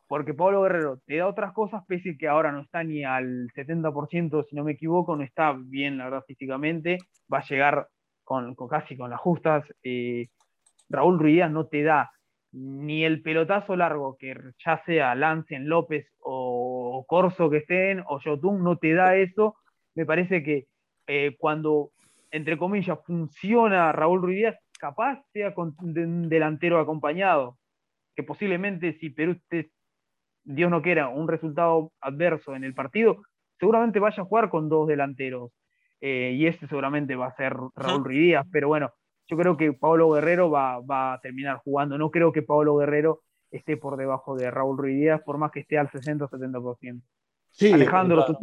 Porque 0.07 0.33
Pablo 0.33 0.61
Guerrero 0.61 0.99
te 1.05 1.17
da 1.17 1.27
otras 1.27 1.53
cosas, 1.53 1.83
pese 1.87 2.11
a 2.11 2.17
que 2.17 2.27
ahora 2.27 2.51
no 2.51 2.61
está 2.61 2.83
ni 2.83 3.03
al 3.03 3.47
70%, 3.55 4.45
si 4.47 4.55
no 4.55 4.63
me 4.63 4.73
equivoco, 4.73 5.15
no 5.15 5.23
está 5.23 5.55
bien, 5.57 5.97
la 5.97 6.05
verdad, 6.05 6.23
físicamente, 6.27 6.99
va 7.33 7.39
a 7.39 7.45
llegar 7.45 7.87
con, 8.23 8.55
casi 8.69 8.95
con 8.95 9.09
las 9.09 9.19
justas. 9.19 9.65
Eh, 9.81 10.27
Raúl 10.89 11.19
Ruiz 11.19 11.49
no 11.49 11.65
te 11.65 11.81
da 11.81 12.11
ni 12.55 13.03
el 13.03 13.21
pelotazo 13.21 13.75
largo 13.75 14.15
que 14.17 14.33
ya 14.65 14.81
sea 14.85 15.13
Lance 15.13 15.55
en 15.55 15.67
López 15.67 16.07
o 16.19 17.03
Corso 17.05 17.49
que 17.49 17.57
estén 17.57 18.01
o 18.07 18.19
Yotun, 18.21 18.63
no 18.63 18.77
te 18.77 18.93
da 18.93 19.17
eso. 19.17 19.55
Me 19.93 20.05
parece 20.05 20.41
que 20.41 20.67
eh, 21.07 21.35
cuando, 21.37 21.91
entre 22.31 22.57
comillas, 22.57 22.97
funciona 23.05 23.91
Raúl 23.91 24.21
Ruiz 24.21 24.55
capaz 24.79 25.21
sea 25.33 25.53
con 25.53 25.75
un 25.81 26.29
delantero 26.29 26.79
acompañado, 26.79 27.57
que 28.15 28.23
posiblemente 28.23 28.93
si 28.99 29.09
Perú, 29.09 29.37
Dios 30.43 30.71
no 30.71 30.81
quiera, 30.81 31.09
un 31.09 31.27
resultado 31.27 31.91
adverso 31.99 32.55
en 32.55 32.63
el 32.63 32.73
partido, 32.73 33.23
seguramente 33.59 33.99
vaya 33.99 34.23
a 34.23 34.25
jugar 34.25 34.49
con 34.49 34.69
dos 34.69 34.87
delanteros. 34.87 35.51
Eh, 35.99 36.33
y 36.37 36.45
este 36.45 36.67
seguramente 36.67 37.15
va 37.15 37.27
a 37.27 37.35
ser 37.35 37.53
Raúl 37.75 38.03
Ruiz 38.03 38.35
pero 38.51 38.67
bueno, 38.67 38.91
yo 39.27 39.37
creo 39.37 39.57
que 39.57 39.73
Pablo 39.73 40.11
Guerrero 40.11 40.49
va, 40.49 41.13
a 41.13 41.19
terminar 41.21 41.57
jugando. 41.63 41.97
No 41.97 42.11
creo 42.11 42.31
que 42.31 42.41
Pablo 42.41 42.77
Guerrero 42.77 43.23
esté 43.51 43.77
por 43.77 43.97
debajo 43.97 44.35
de 44.35 44.51
Raúl 44.51 44.77
Ruiz 44.77 45.11
por 45.25 45.37
más 45.37 45.51
que 45.51 45.61
esté 45.61 45.77
al 45.77 45.89
60 45.89 46.25
o 46.25 46.29
70%. 46.29 47.01
Sí, 47.51 47.71
Alejandro, 47.71 48.25
¿tú 48.25 48.37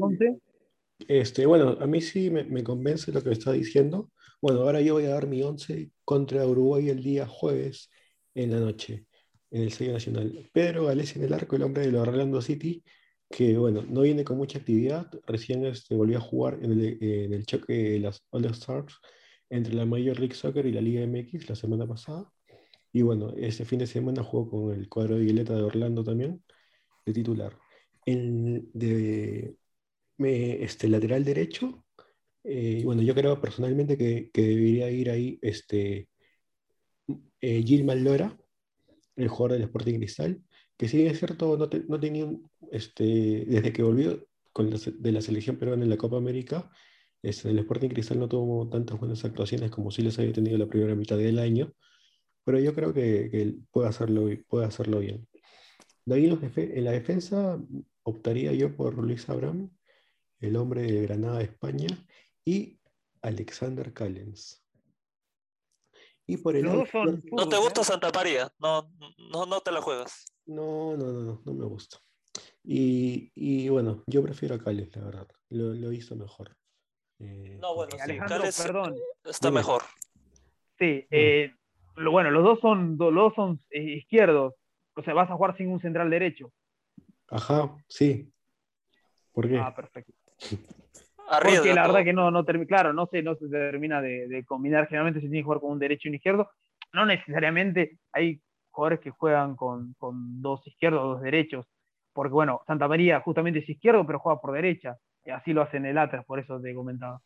Este, 1.07 1.47
bueno, 1.47 1.77
a 1.81 1.87
mí 1.87 2.01
sí 2.01 2.31
me, 2.31 2.65
convence 2.65 3.13
lo 3.13 3.23
que 3.23 3.31
está 3.31 3.53
diciendo. 3.53 4.11
Bueno, 4.41 4.61
ahora 4.61 4.81
yo 4.81 4.95
voy 4.95 5.05
a 5.05 5.15
dar 5.15 5.27
mi 5.27 5.43
11 5.43 5.91
contra 6.05 6.47
Uruguay 6.47 6.89
el 6.89 7.03
día 7.03 7.27
jueves 7.27 7.91
en 8.35 8.51
la 8.51 8.59
noche, 8.59 9.07
en 9.51 9.63
el 9.63 9.73
sello 9.73 9.93
nacional. 9.93 10.51
Pedro 10.53 10.87
Gales 10.87 11.15
en 11.15 11.25
el 11.25 11.33
arco, 11.33 11.57
el 11.57 11.63
hombre 11.63 11.87
de 11.87 11.93
los 11.93 12.09
Orlando 12.09 12.41
City, 12.41 12.83
que 13.31 13.57
bueno, 13.57 13.85
no 13.89 14.01
viene 14.01 14.25
con 14.25 14.37
mucha 14.37 14.59
actividad, 14.59 15.09
recién 15.27 15.65
este, 15.65 15.95
volvió 15.95 16.19
a 16.19 16.23
jugar 16.23 16.59
en 16.63 16.73
el, 16.73 17.47
choque 17.47 17.73
de 17.73 18.01
las 18.01 18.25
All 18.31 18.45
Stars 18.47 18.99
entre 19.53 19.75
la 19.75 19.85
Major 19.85 20.19
League 20.19 20.35
Soccer 20.35 20.65
y 20.67 20.73
la 20.73 20.81
Liga 20.81 21.07
MX 21.07 21.51
la 21.51 21.55
semana 21.55 21.87
pasada. 21.87 22.33
Y 22.91 23.03
bueno, 23.03 23.35
ese 23.37 23.67
fin 23.67 23.79
de 23.81 23.87
semana 23.87 24.23
jugó 24.23 24.51
con 24.51 24.75
el 24.75 24.89
cuadro 24.89 25.17
de 25.17 25.25
Violeta 25.25 25.55
de 25.55 25.63
Orlando 25.63 26.03
también, 26.03 26.43
de 27.05 27.13
titular. 27.13 27.59
El 28.07 28.71
de 28.73 29.55
este, 30.19 30.89
lateral 30.89 31.25
derecho, 31.25 31.85
eh, 32.45 32.81
bueno, 32.85 33.03
yo 33.03 33.15
creo 33.15 33.41
personalmente 33.41 33.99
que, 33.99 34.31
debería 34.33 34.91
ir 34.91 35.11
ahí 35.11 35.39
este, 35.43 36.09
eh, 37.41 37.63
Gilman 37.63 38.05
Lora, 38.05 38.39
el 39.17 39.29
jugador 39.29 39.53
del 39.53 39.63
Sporting 39.65 39.99
Cristal, 39.99 40.43
que 40.79 40.89
sí 40.89 41.05
es 41.07 41.19
cierto, 41.19 41.59
no, 41.59 41.69
no 41.89 42.01
tenía, 42.01 42.27
este, 42.71 43.45
desde 43.47 43.73
que 43.73 43.83
volvió 43.83 44.27
con 44.53 44.71
de 44.71 45.13
la 45.13 45.21
selección 45.21 45.57
peruana 45.57 45.85
en 45.85 45.91
la 45.91 45.99
Copa 45.99 46.17
América, 46.17 46.71
este, 47.23 47.51
el 47.51 47.59
Sporting 47.61 47.89
Cristal 47.89 48.19
no 48.19 48.29
tuvo 48.29 48.69
tantas 48.69 48.99
buenas 48.99 49.25
actuaciones 49.25 49.71
como 49.71 49.91
sí 49.91 50.03
les 50.03 50.19
había 50.19 50.33
tenido 50.33 50.59
la 50.59 50.67
primera 50.67 50.95
mitad 50.95 51.17
del 51.17 51.39
año, 51.39 51.73
pero 52.45 52.59
yo 52.59 52.75
creo 52.75 52.93
que, 52.93 53.31
que 53.31 53.55
puede, 53.71 53.89
hacerlo, 53.89 54.29
puede 54.49 54.67
hacerlo 54.67 54.99
bien. 54.99 55.27
De 56.05 56.17
ahí 56.17 56.27
en 56.27 56.85
la 56.85 56.91
defensa 56.91 57.61
optaría 58.03 58.53
yo 58.53 58.75
por 58.77 58.99
Luis 58.99 59.29
Abraham, 59.29 59.71
el 60.41 60.57
hombre 60.57 60.83
de 60.83 61.03
Granada 61.03 61.39
de 61.39 61.45
España, 61.45 61.87
y 62.45 62.81
Alexander 63.23 63.93
Callens. 63.93 64.63
Y 66.27 66.37
por 66.37 66.57
el 66.57 66.65
no, 66.65 67.49
te 67.49 67.57
gusta 67.59 67.85
Santa 67.85 68.11
María, 68.13 68.53
no, 68.59 68.91
no, 69.33 69.47
no 69.47 69.61
te 69.61 69.73
la 69.73 69.83
juegas. 69.83 70.25
No, 70.47 70.97
no, 70.97 71.13
no, 71.13 71.43
no, 71.45 71.53
me 71.53 71.67
gusta. 71.67 71.99
Y, 72.65 73.69
bueno, 73.69 74.03
yo 74.07 74.23
prefiero 74.23 74.55
a 74.55 74.59
Cales, 74.59 74.95
la 74.97 75.05
verdad. 75.05 75.29
Lo, 75.51 75.93
hizo 75.93 76.17
mejor. 76.17 76.57
Eh, 77.23 77.59
no, 77.61 77.75
bueno, 77.75 77.97
Alejandro, 78.01 78.43
perdón. 78.57 78.95
está 79.25 79.51
mejor. 79.51 79.83
Sí, 80.79 81.07
eh, 81.11 81.55
lo, 81.97 82.11
bueno, 82.11 82.31
los 82.31 82.43
dos 82.43 82.61
son, 82.61 82.97
los 82.99 83.15
dos 83.15 83.35
son 83.35 83.61
eh, 83.71 83.83
izquierdos. 83.83 84.55
O 84.95 85.03
sea, 85.03 85.15
vas 85.15 85.31
a 85.31 85.35
jugar 85.35 85.57
sin 85.57 85.69
un 85.69 85.81
central 85.81 86.11
derecho. 86.11 86.53
Ajá, 87.29 87.75
sí. 87.89 88.31
¿Por 89.33 89.49
qué? 89.49 89.59
Ah, 89.59 89.75
perfecto. 89.75 90.13
Porque 91.43 91.73
la 91.73 91.87
verdad 91.87 92.05
que 92.05 92.13
no, 92.13 92.31
no 92.31 92.45
claro, 92.45 92.93
no 92.93 93.07
se, 93.07 93.23
no 93.23 93.35
se 93.37 93.49
termina 93.49 94.03
de, 94.03 94.29
de, 94.29 94.45
combinar. 94.45 94.87
Generalmente 94.87 95.21
se 95.21 95.29
tiene 95.29 95.39
que 95.39 95.45
jugar 95.45 95.61
con 95.61 95.71
un 95.71 95.79
derecho 95.79 96.09
y 96.09 96.11
un 96.11 96.17
izquierdo. 96.17 96.51
No 96.93 97.07
necesariamente 97.07 97.99
hay 98.13 98.43
jugadores 98.73 99.01
que 99.01 99.11
juegan 99.11 99.55
con, 99.55 99.95
dos 99.99 100.67
izquierdos, 100.67 101.03
o 101.03 101.09
dos 101.09 101.23
derechos, 101.23 101.67
porque 102.13 102.33
bueno, 102.33 102.63
Santa 102.67 102.89
María 102.89 103.21
justamente 103.21 103.61
es 103.61 103.69
izquierdo, 103.69 104.05
pero 104.05 104.19
juega 104.19 104.41
por 104.41 104.53
derecha, 104.53 104.97
así 105.31 105.53
lo 105.53 105.63
hacen 105.63 105.87
el 105.87 105.99
Atlas, 105.99 106.25
por 106.27 106.41
eso 106.41 106.61
te 106.61 106.75
comentaba. 106.75 107.21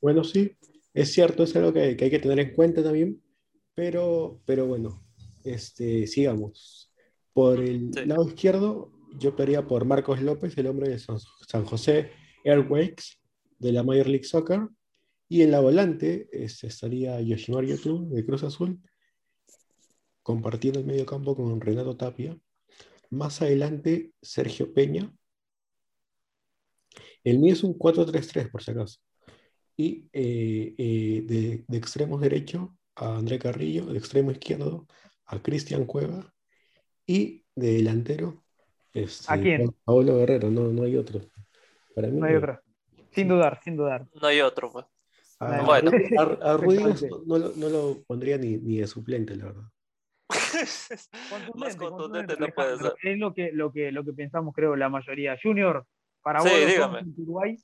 Bueno, 0.00 0.24
sí, 0.24 0.56
es 0.94 1.12
cierto, 1.12 1.44
es 1.44 1.54
algo 1.56 1.72
que, 1.72 1.80
hay 1.80 1.96
que 1.96 2.18
tener 2.18 2.40
en 2.40 2.54
cuenta 2.54 2.82
también, 2.82 3.22
pero, 3.74 4.40
pero 4.44 4.66
bueno, 4.66 5.02
este, 5.44 6.06
sigamos. 6.06 6.92
Por 7.32 7.60
el 7.60 7.90
lado 8.06 8.26
izquierdo, 8.26 8.92
yo 9.18 9.30
optaría 9.30 9.66
por 9.66 9.84
Marcos 9.84 10.20
López, 10.20 10.56
el 10.58 10.66
hombre 10.66 10.88
de 10.88 10.98
San, 10.98 11.64
José 11.64 12.10
Airways 12.44 13.20
de 13.58 13.72
la 13.72 13.82
Major 13.82 14.08
League 14.08 14.24
Soccer, 14.24 14.68
y 15.28 15.42
en 15.42 15.52
la 15.52 15.60
volante 15.60 16.28
este, 16.32 16.66
estaría 16.66 17.20
Yoshimar 17.20 17.64
Yotun 17.64 18.10
de 18.10 18.24
Cruz 18.24 18.42
Azul, 18.42 18.80
compartiendo 20.22 20.80
el 20.80 20.86
medio 20.86 21.06
campo 21.06 21.36
con 21.36 21.60
Renato 21.60 21.96
Tapia. 21.96 22.36
Más 23.10 23.42
adelante, 23.42 24.12
Sergio 24.22 24.72
Peña. 24.72 25.12
El 27.24 27.38
mío 27.38 27.52
es 27.52 27.62
un 27.62 27.78
4-3-3, 27.78 28.50
por 28.50 28.62
si 28.62 28.70
acaso. 28.70 29.00
Y 29.76 30.08
eh, 30.12 30.74
eh, 30.76 31.22
de, 31.66 31.76
extremo 31.76 32.18
derecho 32.18 32.76
a 32.94 33.16
André 33.16 33.38
Carrillo, 33.38 33.86
de 33.86 33.98
extremo 33.98 34.30
izquierdo 34.30 34.86
a 35.26 35.42
Cristian 35.42 35.86
Cueva. 35.86 36.32
Y 37.06 37.44
de 37.54 37.74
delantero, 37.74 38.44
es 38.92 39.28
¿A 39.28 39.38
quién? 39.38 39.74
Pablo 39.84 40.18
Guerrero, 40.18 40.50
no, 40.50 40.68
no 40.68 40.84
hay 40.84 40.96
otro. 40.96 41.20
Para 41.94 42.08
mí, 42.08 42.20
no 42.20 42.26
hay 42.26 42.36
otro. 42.36 42.60
Sin 43.10 43.28
dudar, 43.28 43.60
sin 43.62 43.76
dudar. 43.76 44.06
No 44.20 44.28
hay 44.28 44.40
otro. 44.40 44.70
Pues. 44.70 44.86
A, 45.40 45.62
bueno. 45.62 45.90
a, 46.18 46.58
no, 47.56 47.68
lo 47.68 48.02
pondría 48.06 48.38
ni, 48.38 48.58
ni 48.58 48.78
de 48.78 48.86
suplente, 48.86 49.34
la 49.36 49.46
verdad. 49.46 49.64
Más 51.54 51.76
contundente 51.76 52.36
no 52.38 52.48
puede 52.48 52.78
ser. 52.78 52.94
Es 53.02 53.18
lo 53.18 53.34
que, 53.34 53.50
lo, 53.52 53.72
que, 53.72 53.90
lo 53.90 54.04
que 54.04 54.12
pensamos, 54.12 54.54
creo, 54.54 54.76
la 54.76 54.88
mayoría. 54.88 55.36
Junior, 55.42 55.86
para 56.22 56.40
vos, 56.40 56.50
Uruguay. 57.16 57.56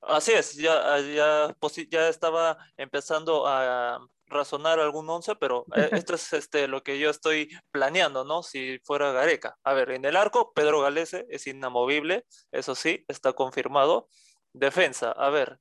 Así 0.00 0.32
es, 0.32 0.54
ya, 0.54 0.98
ya, 1.00 1.56
ya 1.90 2.08
estaba 2.08 2.56
empezando 2.76 3.46
a 3.46 4.00
razonar 4.26 4.78
algún 4.78 5.08
once, 5.10 5.34
pero 5.36 5.66
eh, 5.74 5.88
esto 6.06 6.14
es 6.14 6.32
este, 6.32 6.68
lo 6.68 6.82
que 6.82 6.98
yo 6.98 7.10
estoy 7.10 7.48
planeando, 7.70 8.24
¿no? 8.24 8.42
Si 8.42 8.78
fuera 8.84 9.12
Gareca. 9.12 9.58
A 9.64 9.74
ver, 9.74 9.90
en 9.90 10.04
el 10.04 10.16
arco, 10.16 10.52
Pedro 10.52 10.80
Galese 10.80 11.26
es 11.30 11.46
inamovible, 11.46 12.24
eso 12.52 12.74
sí, 12.74 13.04
está 13.08 13.32
confirmado. 13.32 14.08
Defensa, 14.52 15.12
a 15.12 15.30
ver, 15.30 15.58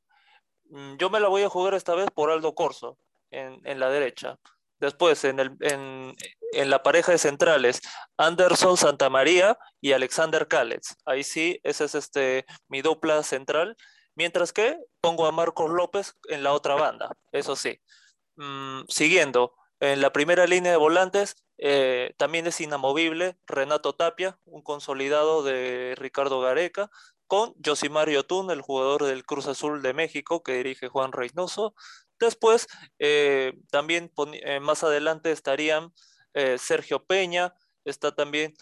mm, 0.70 0.98
yo 0.98 1.10
me 1.10 1.20
la 1.20 1.28
voy 1.28 1.44
a 1.44 1.50
jugar 1.50 1.74
esta 1.74 1.96
vez 1.96 2.10
por 2.14 2.32
Aldo 2.32 2.54
Corso 2.54 2.98
en, 3.32 3.60
en 3.66 3.80
la 3.80 3.90
derecha. 3.90 4.38
Después, 4.80 5.24
en, 5.24 5.40
el, 5.40 5.52
en, 5.62 6.14
en, 6.54 6.70
la 6.70 6.84
pareja 6.84 7.12
de 7.12 7.18
centrales, 7.18 7.82
Anderson 8.18 8.78
Santamaría 8.78 9.58
y 9.82 9.94
Alexander 9.94 10.48
Kallets. 10.48 10.96
Ahí 11.06 11.24
sí, 11.24 11.60
esa 11.64 11.86
es 11.86 11.96
este, 11.96 12.46
mi 12.68 12.82
dupla 12.82 13.24
central. 13.24 13.76
Mientras 14.16 14.54
que 14.54 14.78
pongo 15.02 15.26
a 15.26 15.32
Marcos 15.32 15.70
López 15.72 16.16
en 16.30 16.44
la 16.44 16.54
otra 16.54 16.76
banda, 16.76 17.16
eso 17.32 17.56
sí. 17.56 17.80
Mm, 18.36 18.84
siguiendo, 18.88 19.56
en 19.80 20.02
la 20.02 20.12
primera 20.12 20.48
línea 20.48 20.72
de 20.72 20.78
volantes 20.78 21.36
eh, 21.58 22.14
también 22.18 22.48
es 22.48 22.62
inamovible 22.62 23.38
Renato 23.48 23.94
Tapia, 23.94 24.40
un 24.46 24.62
consolidado 24.62 25.44
de 25.44 25.96
Ricardo 25.98 26.40
Gareca, 26.42 26.90
con 27.28 27.54
Josimar 27.64 28.10
Yotun, 28.10 28.52
el 28.52 28.62
jugador 28.62 29.04
del 29.04 29.26
Cruz 29.26 29.48
Azul 29.48 29.82
de 29.82 29.94
México 29.94 30.44
que 30.44 30.54
dirige 30.54 30.88
Juan 30.88 31.12
Reynoso, 31.12 31.76
Después, 32.20 32.68
eh, 33.00 33.54
también 33.70 34.12
eh, 34.34 34.60
más 34.60 34.84
adelante 34.84 35.32
estarían 35.32 35.94
eh, 36.34 36.58
Sergio 36.58 37.06
Peña, 37.06 37.54
está 37.86 38.14
también 38.14 38.54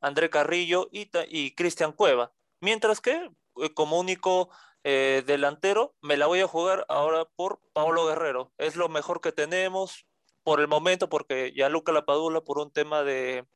André 0.00 0.28
Carrillo 0.30 0.88
y, 0.92 1.10
y 1.28 1.54
Cristian 1.54 1.92
Cueva. 1.92 2.32
Mientras 2.60 3.00
que 3.00 3.30
como 3.74 3.98
único 3.98 4.50
delantero 4.84 5.94
me 6.02 6.16
la 6.16 6.26
voy 6.26 6.40
a 6.40 6.48
jugar 6.48 6.84
ahora 6.88 7.24
por 7.24 7.60
Paolo 7.72 8.06
Guerrero. 8.06 8.52
Es 8.58 8.76
lo 8.76 8.88
mejor 8.88 9.20
que 9.20 9.32
tenemos 9.32 10.06
por 10.42 10.60
el 10.60 10.68
momento 10.68 11.08
porque 11.08 11.52
ya 11.56 11.68
Luca 11.68 11.92
Lapadula 11.92 12.42
por 12.42 12.58
un 12.58 12.72
tema 12.72 13.04
de, 13.04 13.46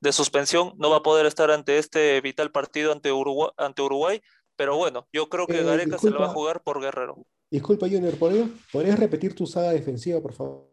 de 0.00 0.12
suspensión 0.12 0.72
no 0.78 0.90
va 0.90 0.98
a 0.98 1.02
poder 1.02 1.26
estar 1.26 1.50
ante 1.50 1.78
este 1.78 2.20
vital 2.20 2.50
partido 2.50 2.92
ante 2.92 3.12
Uruguay, 3.12 3.50
ante 3.56 3.82
Uruguay 3.82 4.20
pero 4.60 4.76
bueno, 4.76 5.08
yo 5.10 5.30
creo 5.30 5.46
que 5.46 5.62
Gareca 5.62 5.96
se 5.96 6.10
la 6.10 6.18
va 6.18 6.26
a 6.26 6.34
jugar 6.34 6.62
por 6.62 6.82
Guerrero. 6.82 7.26
Disculpa, 7.50 7.88
Junior, 7.88 8.12
¿podrías 8.18 8.98
repetir 8.98 9.34
tu 9.34 9.46
saga 9.46 9.70
defensiva, 9.70 10.20
por 10.20 10.34
favor? 10.34 10.70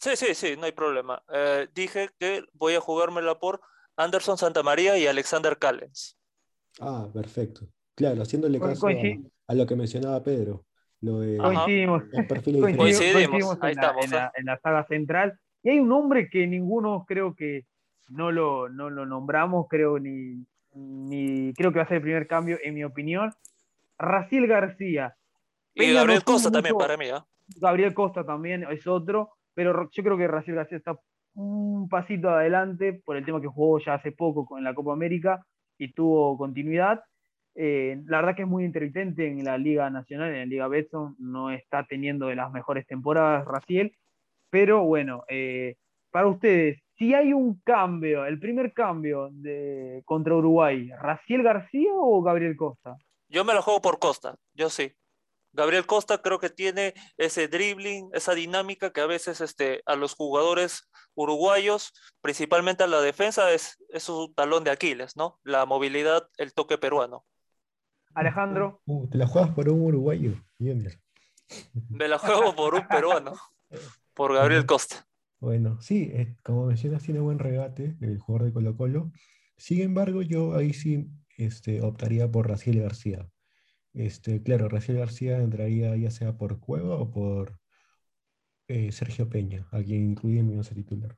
Sí, 0.00 0.16
sí, 0.16 0.34
sí, 0.34 0.56
no 0.58 0.64
hay 0.64 0.72
problema. 0.72 1.22
Eh, 1.32 1.68
dije 1.72 2.10
que 2.18 2.42
voy 2.54 2.74
a 2.74 2.80
jugármela 2.80 3.38
por 3.38 3.60
Anderson 3.96 4.36
Santamaría 4.36 4.98
y 4.98 5.06
Alexander 5.06 5.56
Callens. 5.58 6.18
Ah, 6.80 7.08
perfecto. 7.14 7.68
Claro, 7.94 8.22
haciéndole 8.22 8.58
caso 8.58 8.88
a, 8.88 9.54
lo 9.54 9.64
que 9.64 9.76
mencionaba 9.76 10.20
Pedro. 10.20 10.66
Lo 11.00 11.20
de, 11.20 11.38
coincidimos, 11.38 12.02
coincidimos, 12.10 13.58
Ahí 13.60 13.74
en, 13.74 13.78
estamos, 13.78 14.10
la, 14.10 14.32
en, 14.34 14.44
la, 14.46 14.58
saga 14.58 14.88
central. 14.88 15.38
Y 15.62 15.70
hay 15.70 15.78
un 15.78 15.88
nombre 15.88 16.28
que 16.28 16.48
ninguno 16.48 17.04
creo 17.06 17.36
que 17.36 17.64
no 18.08 18.30
lo, 18.32 18.68
no 18.68 18.90
lo 18.90 19.06
nombramos, 19.06 19.66
creo 19.68 19.98
ni, 19.98 20.44
ni 20.74 21.52
creo 21.54 21.72
que 21.72 21.78
va 21.78 21.84
a 21.84 21.88
ser 21.88 21.96
el 21.96 22.02
primer 22.02 22.26
cambio, 22.26 22.58
en 22.62 22.74
mi 22.74 22.84
opinión. 22.84 23.32
Raciel 23.98 24.46
García. 24.46 25.16
Y 25.74 25.92
Gabriel 25.92 26.24
Costa 26.24 26.50
también 26.50 26.76
para 26.76 26.96
mí. 26.96 27.06
¿eh? 27.06 27.20
Gabriel 27.56 27.94
Costa 27.94 28.24
también 28.24 28.64
es 28.70 28.86
otro 28.86 29.30
pero 29.54 29.88
yo 29.90 30.02
creo 30.02 30.18
que 30.18 30.28
Raciel 30.28 30.56
García 30.56 30.78
está 30.78 30.98
un 31.34 31.88
pasito 31.88 32.30
adelante 32.30 32.92
por 32.92 33.16
el 33.16 33.24
tema 33.24 33.40
que 33.40 33.46
jugó 33.46 33.78
ya 33.78 33.94
hace 33.94 34.12
poco 34.12 34.44
con 34.44 34.62
la 34.62 34.74
Copa 34.74 34.92
América 34.92 35.44
y 35.78 35.92
tuvo 35.92 36.36
continuidad. 36.36 37.02
Eh, 37.54 38.00
la 38.06 38.18
verdad 38.18 38.36
que 38.36 38.42
es 38.42 38.48
muy 38.48 38.64
intermitente 38.64 39.26
en 39.26 39.44
la 39.44 39.56
Liga 39.56 39.88
Nacional, 39.90 40.30
en 40.30 40.40
la 40.40 40.46
Liga 40.46 40.68
Betson, 40.68 41.14
no 41.18 41.50
está 41.50 41.86
teniendo 41.86 42.26
de 42.26 42.36
las 42.36 42.52
mejores 42.52 42.86
temporadas 42.86 43.44
Raciel, 43.46 43.96
pero 44.50 44.84
bueno, 44.84 45.24
eh, 45.28 45.76
para 46.10 46.26
ustedes, 46.26 46.82
si 46.96 47.14
hay 47.14 47.32
un 47.32 47.60
cambio, 47.64 48.24
el 48.24 48.38
primer 48.38 48.72
cambio 48.72 49.28
de, 49.32 50.02
contra 50.04 50.34
Uruguay, 50.34 50.90
¿Raciel 51.00 51.42
García 51.42 51.92
o 51.94 52.22
Gabriel 52.22 52.56
Costa? 52.56 52.96
Yo 53.28 53.44
me 53.44 53.54
lo 53.54 53.62
juego 53.62 53.80
por 53.80 53.98
Costa, 53.98 54.36
yo 54.54 54.70
sí. 54.70 54.92
Gabriel 55.52 55.86
Costa 55.86 56.18
creo 56.18 56.40
que 56.40 56.50
tiene 56.50 56.94
ese 57.16 57.46
dribbling, 57.46 58.10
esa 58.12 58.34
dinámica 58.34 58.92
que 58.92 59.00
a 59.00 59.06
veces 59.06 59.40
este, 59.40 59.82
a 59.86 59.94
los 59.94 60.14
jugadores 60.14 60.90
uruguayos, 61.14 61.92
principalmente 62.20 62.82
a 62.82 62.88
la 62.88 63.00
defensa, 63.00 63.52
es, 63.52 63.76
es 63.88 64.02
su 64.02 64.32
talón 64.34 64.64
de 64.64 64.72
Aquiles, 64.72 65.16
¿no? 65.16 65.38
La 65.44 65.64
movilidad, 65.64 66.28
el 66.38 66.52
toque 66.54 66.76
peruano. 66.76 67.24
Alejandro. 68.14 68.80
Uh, 68.86 69.06
te 69.08 69.18
la 69.18 69.26
juegas 69.26 69.52
por 69.52 69.68
un 69.68 69.82
uruguayo, 69.82 70.32
Me 70.58 72.08
la 72.08 72.18
juego 72.18 72.54
por 72.54 72.74
un 72.74 72.86
peruano, 72.88 73.34
por 74.12 74.34
Gabriel 74.34 74.66
Costa. 74.66 75.06
Bueno, 75.44 75.78
sí, 75.82 76.10
como 76.42 76.64
mencionas, 76.64 77.02
tiene 77.02 77.20
buen 77.20 77.38
regate 77.38 77.96
el 78.00 78.18
jugador 78.18 78.46
de 78.46 78.54
Colo 78.54 78.76
Colo. 78.78 79.12
Sin 79.58 79.82
embargo, 79.82 80.22
yo 80.22 80.56
ahí 80.56 80.72
sí 80.72 81.10
este, 81.36 81.82
optaría 81.82 82.30
por 82.30 82.48
Raciel 82.48 82.80
García. 82.80 83.28
Este, 83.92 84.42
claro, 84.42 84.70
Rafael 84.70 84.98
García 84.98 85.36
entraría 85.36 85.94
ya 85.96 86.10
sea 86.10 86.38
por 86.38 86.60
Cueva 86.60 86.96
o 86.96 87.10
por 87.10 87.58
eh, 88.68 88.90
Sergio 88.90 89.28
Peña, 89.28 89.66
a 89.70 89.82
quien 89.82 90.12
incluye 90.12 90.38
en 90.40 90.48
mi 90.48 90.56
once 90.56 90.74
titular. 90.74 91.14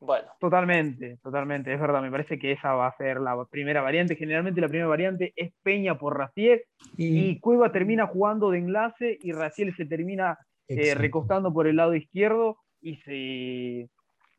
Bueno. 0.00 0.26
Totalmente, 0.40 1.18
totalmente, 1.22 1.72
es 1.72 1.80
verdad, 1.80 2.02
me 2.02 2.10
parece 2.10 2.40
que 2.40 2.50
esa 2.50 2.72
va 2.72 2.88
a 2.88 2.96
ser 2.96 3.20
la 3.20 3.44
primera 3.44 3.82
variante. 3.82 4.16
Generalmente 4.16 4.60
la 4.60 4.68
primera 4.68 4.88
variante 4.88 5.32
es 5.36 5.52
Peña 5.62 5.96
por 5.96 6.18
Raciel 6.18 6.64
y, 6.96 7.38
Cueva 7.38 7.70
termina 7.70 8.08
jugando 8.08 8.50
de 8.50 8.58
enlace 8.58 9.16
y 9.22 9.30
Raciel 9.30 9.76
se 9.76 9.86
termina 9.86 10.38
eh, 10.66 10.96
recostando 10.96 11.52
por 11.52 11.68
el 11.68 11.76
lado 11.76 11.94
izquierdo 11.94 12.58
y 12.80 12.96
se, 12.98 13.88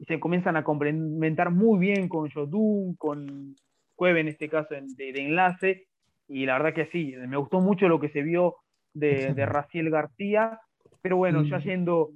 se 0.05 0.19
comienzan 0.19 0.55
a 0.57 0.63
complementar 0.63 1.51
muy 1.51 1.79
bien 1.79 2.09
con 2.09 2.29
Jotun, 2.29 2.95
con 2.95 3.55
Cueva 3.95 4.19
en 4.19 4.27
este 4.27 4.49
caso 4.49 4.73
de 4.73 5.09
enlace. 5.15 5.87
Y 6.27 6.45
la 6.45 6.53
verdad 6.53 6.73
que 6.73 6.89
sí, 6.91 7.13
me 7.27 7.37
gustó 7.37 7.59
mucho 7.59 7.87
lo 7.87 7.99
que 7.99 8.09
se 8.09 8.21
vio 8.21 8.55
de, 8.93 9.33
de 9.33 9.45
Raciel 9.45 9.89
García, 9.89 10.59
pero 11.01 11.17
bueno, 11.17 11.43
ya 11.43 11.59
yendo, 11.59 12.11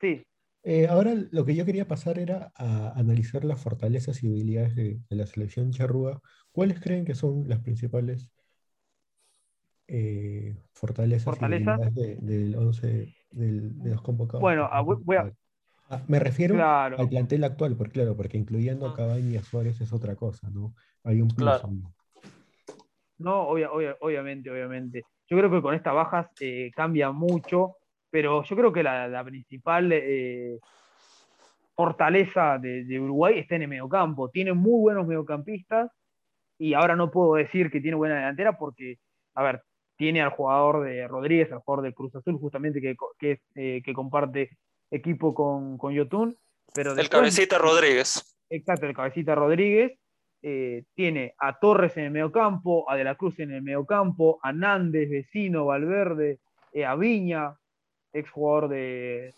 sí. 0.00 0.22
Eh, 0.62 0.86
ahora 0.86 1.12
lo 1.30 1.44
que 1.44 1.54
yo 1.54 1.66
quería 1.66 1.86
pasar 1.86 2.18
era 2.18 2.50
a 2.54 2.98
analizar 2.98 3.44
las 3.44 3.60
fortalezas 3.60 4.22
y 4.22 4.28
debilidades 4.28 4.74
de, 4.74 4.98
la 5.10 5.26
selección 5.26 5.72
charrúa. 5.72 6.20
¿Cuáles 6.52 6.80
creen 6.80 7.04
que 7.04 7.14
son 7.14 7.48
las 7.48 7.60
principales 7.60 8.30
eh, 9.88 10.56
fortalezas, 10.72 11.36
y 11.36 11.44
debilidades 11.44 11.94
del 11.94 12.56
11 12.56 13.14
de 13.34 13.90
los 13.90 14.02
convocados? 14.02 14.40
Bueno, 14.40 14.68
ah, 14.70 14.80
voy 14.80 15.16
a... 15.16 15.32
Ah, 15.90 16.02
me 16.08 16.18
refiero 16.18 16.62
al 16.64 17.08
plantel 17.08 17.44
actual, 17.44 17.76
porque 17.76 17.92
claro, 17.92 18.16
porque 18.16 18.38
incluyendo 18.38 18.86
a 18.86 18.90
ah. 18.90 18.94
Cabañas 18.96 19.32
y 19.32 19.36
a 19.36 19.42
Suárez 19.42 19.80
es 19.80 19.92
otra 19.92 20.16
cosa, 20.16 20.48
¿no? 20.50 20.74
Hay 21.04 21.20
un 21.20 21.28
plus. 21.28 21.62
No, 23.18 23.48
obviamente, 23.48 24.50
obviamente. 24.50 25.02
Yo 25.28 25.38
creo 25.38 25.50
que 25.50 25.62
con 25.62 25.74
estas 25.74 25.94
bajas 25.94 26.26
eh, 26.40 26.70
cambia 26.74 27.10
mucho, 27.10 27.76
pero 28.10 28.42
yo 28.42 28.56
creo 28.56 28.72
que 28.72 28.82
la, 28.82 29.22
principal 29.24 29.90
eh, 29.92 30.58
fortaleza 31.74 32.58
de, 32.58 33.00
Uruguay 33.00 33.38
está 33.38 33.56
en 33.56 33.62
el 33.62 33.68
mediocampo. 33.68 34.30
Tiene 34.30 34.52
muy 34.52 34.80
buenos 34.80 35.06
mediocampistas 35.06 35.90
y 36.58 36.74
ahora 36.74 36.96
no 36.96 37.10
puedo 37.10 37.34
decir 37.34 37.70
que 37.70 37.80
tiene 37.80 37.96
buena 37.96 38.16
delantera 38.16 38.56
porque, 38.56 38.98
a 39.34 39.42
ver, 39.42 39.62
tiene 39.96 40.22
al 40.22 40.30
jugador 40.30 40.84
de 40.84 41.06
Rodríguez, 41.08 41.52
al 41.52 41.60
jugador 41.60 41.84
de 41.84 41.94
Cruz 41.94 42.14
Azul, 42.14 42.38
justamente 42.38 42.80
que, 42.80 42.96
que, 43.18 43.40
eh, 43.54 43.82
que 43.84 43.92
comparte 43.92 44.50
equipo 44.90 45.34
con, 45.34 45.78
con 45.78 45.94
Yotun. 45.94 46.36
Pero 46.74 46.92
el 46.92 47.08
cabecita 47.08 47.58
Rodríguez. 47.58 48.36
Exacto, 48.50 48.86
el 48.86 48.94
cabecita 48.94 49.34
Rodríguez. 49.34 49.98
Eh, 50.46 50.84
tiene 50.94 51.34
a 51.38 51.58
Torres 51.58 51.96
en 51.96 52.04
el 52.04 52.10
mediocampo, 52.10 52.90
a 52.90 52.96
De 52.96 53.04
la 53.04 53.14
Cruz 53.14 53.38
en 53.38 53.50
el 53.50 53.62
mediocampo, 53.62 54.38
a 54.42 54.52
Nández, 54.52 55.08
Vecino, 55.08 55.64
Valverde, 55.64 56.40
eh, 56.70 56.84
a 56.84 56.96
Viña, 56.96 57.56
exjugador 58.12 58.68
de, 58.68 59.32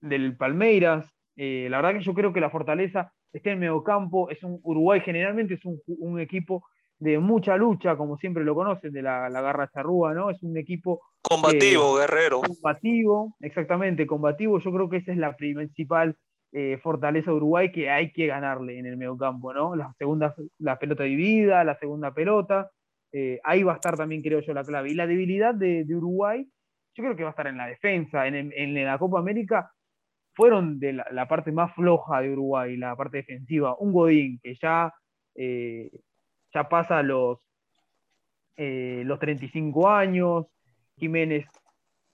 del 0.00 0.36
Palmeiras. 0.36 1.06
Eh, 1.36 1.68
la 1.70 1.80
verdad 1.80 1.98
que 1.98 2.04
yo 2.04 2.12
creo 2.12 2.32
que 2.32 2.40
la 2.40 2.50
fortaleza 2.50 3.12
está 3.32 3.50
en 3.50 3.54
el 3.54 3.60
mediocampo. 3.60 4.28
Es 4.28 4.42
un 4.42 4.58
Uruguay 4.64 5.00
generalmente 5.00 5.54
es 5.54 5.64
un, 5.64 6.18
equipo 6.18 6.66
de 6.98 7.18
mucha 7.18 7.56
lucha, 7.56 7.96
como 7.96 8.16
siempre 8.16 8.44
lo 8.44 8.54
conocen, 8.54 8.92
de 8.92 9.02
la, 9.02 9.28
la 9.28 9.40
garra 9.40 9.70
charrúa, 9.72 10.14
¿no? 10.14 10.30
Es 10.30 10.42
un 10.42 10.56
equipo 10.56 11.00
combativo, 11.22 11.96
guerrero. 11.96 12.40
Combativo, 12.40 13.36
exactamente, 13.40 14.06
combativo. 14.06 14.58
Yo 14.58 14.72
creo 14.72 14.88
que 14.88 14.98
esa 14.98 15.12
es 15.12 15.18
la 15.18 15.36
principal 15.36 16.16
eh, 16.52 16.78
fortaleza 16.82 17.30
de 17.30 17.36
Uruguay 17.36 17.70
que 17.70 17.90
hay 17.90 18.12
que 18.12 18.26
ganarle 18.26 18.78
en 18.78 18.86
el 18.86 18.96
mediocampo, 18.96 19.52
¿no? 19.52 19.76
La 19.76 19.92
segunda, 19.98 20.34
la 20.58 20.78
pelota 20.78 21.04
dividida, 21.04 21.64
la 21.64 21.78
segunda 21.78 22.14
pelota, 22.14 22.70
eh, 23.12 23.40
ahí 23.44 23.62
va 23.62 23.72
a 23.72 23.76
estar 23.76 23.96
también, 23.96 24.22
creo 24.22 24.40
yo, 24.40 24.54
la 24.54 24.64
clave. 24.64 24.90
Y 24.90 24.94
la 24.94 25.06
debilidad 25.06 25.54
de, 25.54 25.84
Uruguay, 25.94 26.48
yo 26.94 27.04
creo 27.04 27.16
que 27.16 27.24
va 27.24 27.30
a 27.30 27.32
estar 27.32 27.46
en 27.48 27.58
la 27.58 27.66
defensa. 27.66 28.26
En, 28.26 28.74
la 28.74 28.98
Copa 28.98 29.18
América 29.18 29.70
fueron 30.34 30.78
de 30.78 30.94
la, 30.94 31.28
parte 31.28 31.52
más 31.52 31.74
floja 31.74 32.20
de 32.20 32.32
Uruguay, 32.32 32.76
la 32.76 32.96
parte 32.96 33.18
defensiva. 33.18 33.76
Un 33.78 33.92
Godín 33.92 34.40
que 34.42 34.54
ya, 34.54 34.92
eh, 35.34 35.90
ya 36.56 36.68
pasa 36.68 37.02
los, 37.02 37.38
los 38.56 39.18
35 39.18 39.88
años, 39.88 40.46
Jiménez 40.96 41.46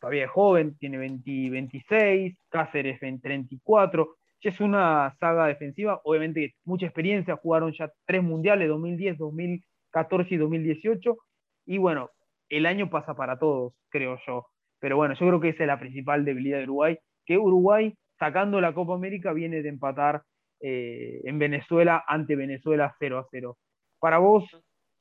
todavía 0.00 0.24
es 0.24 0.30
joven, 0.30 0.76
tiene 0.78 0.98
26, 0.98 2.36
Cáceres 2.50 2.98
34, 2.98 4.16
es 4.48 4.60
una 4.60 5.14
saga 5.20 5.46
defensiva, 5.46 6.00
obviamente 6.04 6.54
mucha 6.64 6.86
experiencia, 6.86 7.36
jugaron 7.36 7.72
ya 7.72 7.90
tres 8.04 8.22
mundiales, 8.22 8.68
2010, 8.68 9.18
2014 9.18 10.34
y 10.34 10.36
2018, 10.36 11.16
y 11.66 11.78
bueno, 11.78 12.10
el 12.48 12.66
año 12.66 12.90
pasa 12.90 13.14
para 13.14 13.38
todos, 13.38 13.74
creo 13.88 14.18
yo. 14.26 14.46
Pero 14.80 14.96
bueno, 14.96 15.14
yo 15.14 15.26
creo 15.26 15.40
que 15.40 15.50
esa 15.50 15.62
es 15.62 15.68
la 15.68 15.78
principal 15.78 16.24
debilidad 16.24 16.58
de 16.58 16.64
Uruguay, 16.64 16.98
que 17.24 17.38
Uruguay, 17.38 17.94
sacando 18.18 18.60
la 18.60 18.74
Copa 18.74 18.94
América, 18.94 19.32
viene 19.32 19.62
de 19.62 19.68
empatar 19.68 20.22
eh, 20.60 21.20
en 21.24 21.38
Venezuela 21.38 22.04
ante 22.06 22.34
Venezuela 22.34 22.94
0 22.98 23.18
a 23.18 23.26
0. 23.30 23.56
Para 24.02 24.18
vos, 24.18 24.44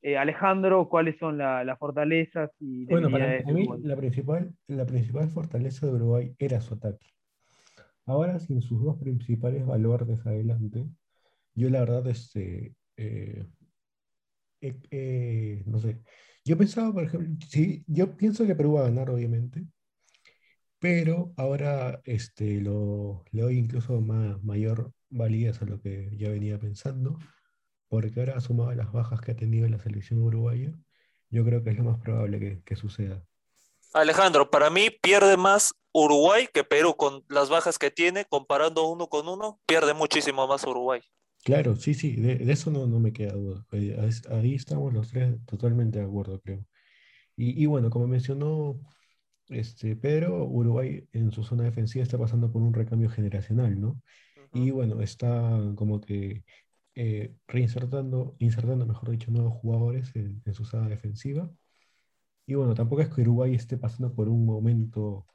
eh, 0.00 0.16
Alejandro, 0.16 0.88
¿cuáles 0.88 1.18
son 1.18 1.36
las 1.36 1.76
fortalezas 1.76 2.52
y 2.60 2.84
Bueno, 2.84 3.10
para 3.10 3.42
mí 3.52 3.68
la 3.82 3.96
principal, 3.96 4.54
la 4.68 4.86
principal 4.86 5.28
fortaleza 5.28 5.86
de 5.86 5.94
Uruguay 5.94 6.36
era 6.38 6.60
su 6.60 6.74
ataque. 6.74 7.08
Ahora, 8.06 8.38
sin 8.38 8.62
sus 8.62 8.80
dos 8.80 8.96
principales 8.98 9.66
baluartes 9.66 10.24
adelante, 10.24 10.86
yo 11.52 11.68
la 11.68 11.80
verdad, 11.80 12.06
este, 12.06 12.76
eh, 12.96 13.44
eh, 14.60 15.64
no 15.66 15.80
sé, 15.80 16.00
yo 16.44 16.56
pensaba, 16.56 16.92
por 16.92 17.02
ejemplo, 17.02 17.28
sí, 17.48 17.82
yo 17.88 18.16
pienso 18.16 18.46
que 18.46 18.54
Perú 18.54 18.74
va 18.74 18.82
a 18.82 18.84
ganar, 18.84 19.10
obviamente, 19.10 19.66
pero 20.78 21.32
ahora 21.36 22.00
este, 22.04 22.60
lo, 22.60 23.24
le 23.32 23.42
doy 23.42 23.58
incluso 23.58 24.00
más, 24.00 24.40
mayor, 24.44 24.92
validez 25.10 25.60
a 25.60 25.64
lo 25.64 25.80
que 25.80 26.16
ya 26.16 26.28
venía 26.28 26.56
pensando, 26.60 27.18
porque 27.92 28.20
ahora 28.20 28.40
sumado 28.40 28.70
a 28.70 28.74
las 28.74 28.90
bajas 28.90 29.20
que 29.20 29.32
ha 29.32 29.36
tenido 29.36 29.68
la 29.68 29.78
selección 29.78 30.22
uruguaya, 30.22 30.72
yo 31.30 31.44
creo 31.44 31.62
que 31.62 31.70
es 31.70 31.76
lo 31.76 31.84
más 31.84 31.98
probable 32.00 32.40
que, 32.40 32.62
que 32.64 32.74
suceda. 32.74 33.22
Alejandro, 33.94 34.50
para 34.50 34.70
mí 34.70 34.90
pierde 34.90 35.36
más 35.36 35.74
Uruguay 35.92 36.48
que 36.52 36.64
Perú 36.64 36.96
con 36.96 37.24
las 37.28 37.48
bajas 37.50 37.78
que 37.78 37.90
tiene, 37.90 38.24
comparando 38.24 38.86
uno 38.86 39.08
con 39.08 39.28
uno, 39.28 39.60
pierde 39.66 39.94
muchísimo 39.94 40.46
más 40.46 40.64
Uruguay. 40.64 41.00
Claro, 41.44 41.74
sí, 41.74 41.94
sí, 41.94 42.14
de, 42.16 42.36
de 42.36 42.52
eso 42.52 42.70
no, 42.70 42.86
no 42.86 43.00
me 43.00 43.12
queda 43.12 43.32
duda. 43.32 43.66
Eh, 43.72 43.96
ahí- 44.30 44.54
estamos 44.54 44.92
los 44.92 45.08
tres 45.10 45.36
totalmente 45.46 45.98
de 45.98 46.04
acuerdo, 46.04 46.40
creo. 46.40 46.64
Y, 47.36 47.62
y 47.62 47.66
bueno, 47.66 47.90
como 47.90 48.06
mencionó 48.08 48.80
este, 49.48 49.96
Pedro, 49.96 50.44
Uruguay 50.46 51.08
en 51.12 51.32
su 51.32 51.44
zona 51.44 51.64
defensiva 51.64 52.02
está 52.04 52.18
pasando 52.18 52.52
por 52.52 52.62
un 52.62 52.74
recambio 52.74 53.10
generacional, 53.10 53.80
¿no? 53.80 54.00
Y 54.52 54.70
Ujú. 54.70 54.72
bueno, 54.72 55.02
está 55.02 55.60
como 55.76 56.00
que 56.00 56.44
eh, 56.94 57.34
reinsertando, 57.46 58.34
insertando, 58.38 58.86
mejor 58.86 59.10
dicho, 59.10 59.30
nuevos 59.30 59.54
jugadores 59.54 60.14
en, 60.14 60.42
en 60.44 60.54
su 60.54 60.64
zona 60.64 60.88
defensiva. 60.88 61.50
Y 62.46 62.54
bueno, 62.54 62.74
tampoco 62.74 63.02
es 63.02 63.08
que 63.08 63.22
Uruguay 63.22 63.54
esté 63.54 63.76
pasando 63.78 64.14
por 64.14 64.28
un 64.28 64.44
momento, 64.44 65.26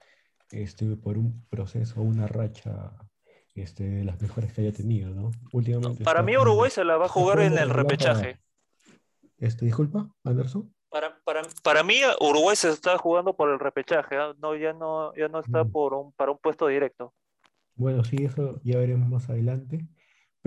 este, 0.52 0.96
por 0.98 1.18
un 1.18 1.46
proceso, 1.50 2.02
una 2.02 2.28
racha 2.28 2.92
este, 3.56 3.90
de 3.90 4.04
las 4.04 4.22
mejores 4.22 4.54
que 4.54 4.62
haya 4.62 4.74
tenido, 4.74 5.14
¿no? 5.16 5.32
Últimamente 5.52 6.04
Para 6.04 6.22
mí 6.22 6.38
Uruguay 6.38 6.70
se 6.70 6.84
la 6.84 6.98
va 6.98 7.06
a 7.06 7.10
jugar 7.10 7.40
en 7.40 7.58
el 7.58 7.70
repechaje. 7.70 8.40
Este, 9.38 9.66
disculpa, 9.66 10.10
Anderson. 10.24 10.74
Para, 10.90 11.20
para, 11.24 11.42
para 11.64 11.84
mí 11.84 11.96
Uruguay 12.20 12.56
se 12.56 12.70
está 12.70 12.98
jugando 12.98 13.36
por 13.36 13.50
el 13.50 13.60
repechaje, 13.60 14.16
¿ah? 14.16 14.34
No, 14.40 14.56
ya 14.56 14.74
no, 14.74 15.14
ya 15.16 15.28
no 15.28 15.40
está 15.40 15.64
Mm. 15.64 15.72
por 15.72 15.94
un, 15.94 16.12
para 16.14 16.32
un 16.32 16.38
puesto 16.38 16.68
directo. 16.68 17.14
Bueno, 17.76 18.04
sí, 18.04 18.18
eso 18.24 18.60
ya 18.64 18.78
veremos 18.80 19.08
más 19.10 19.30
adelante. 19.30 19.86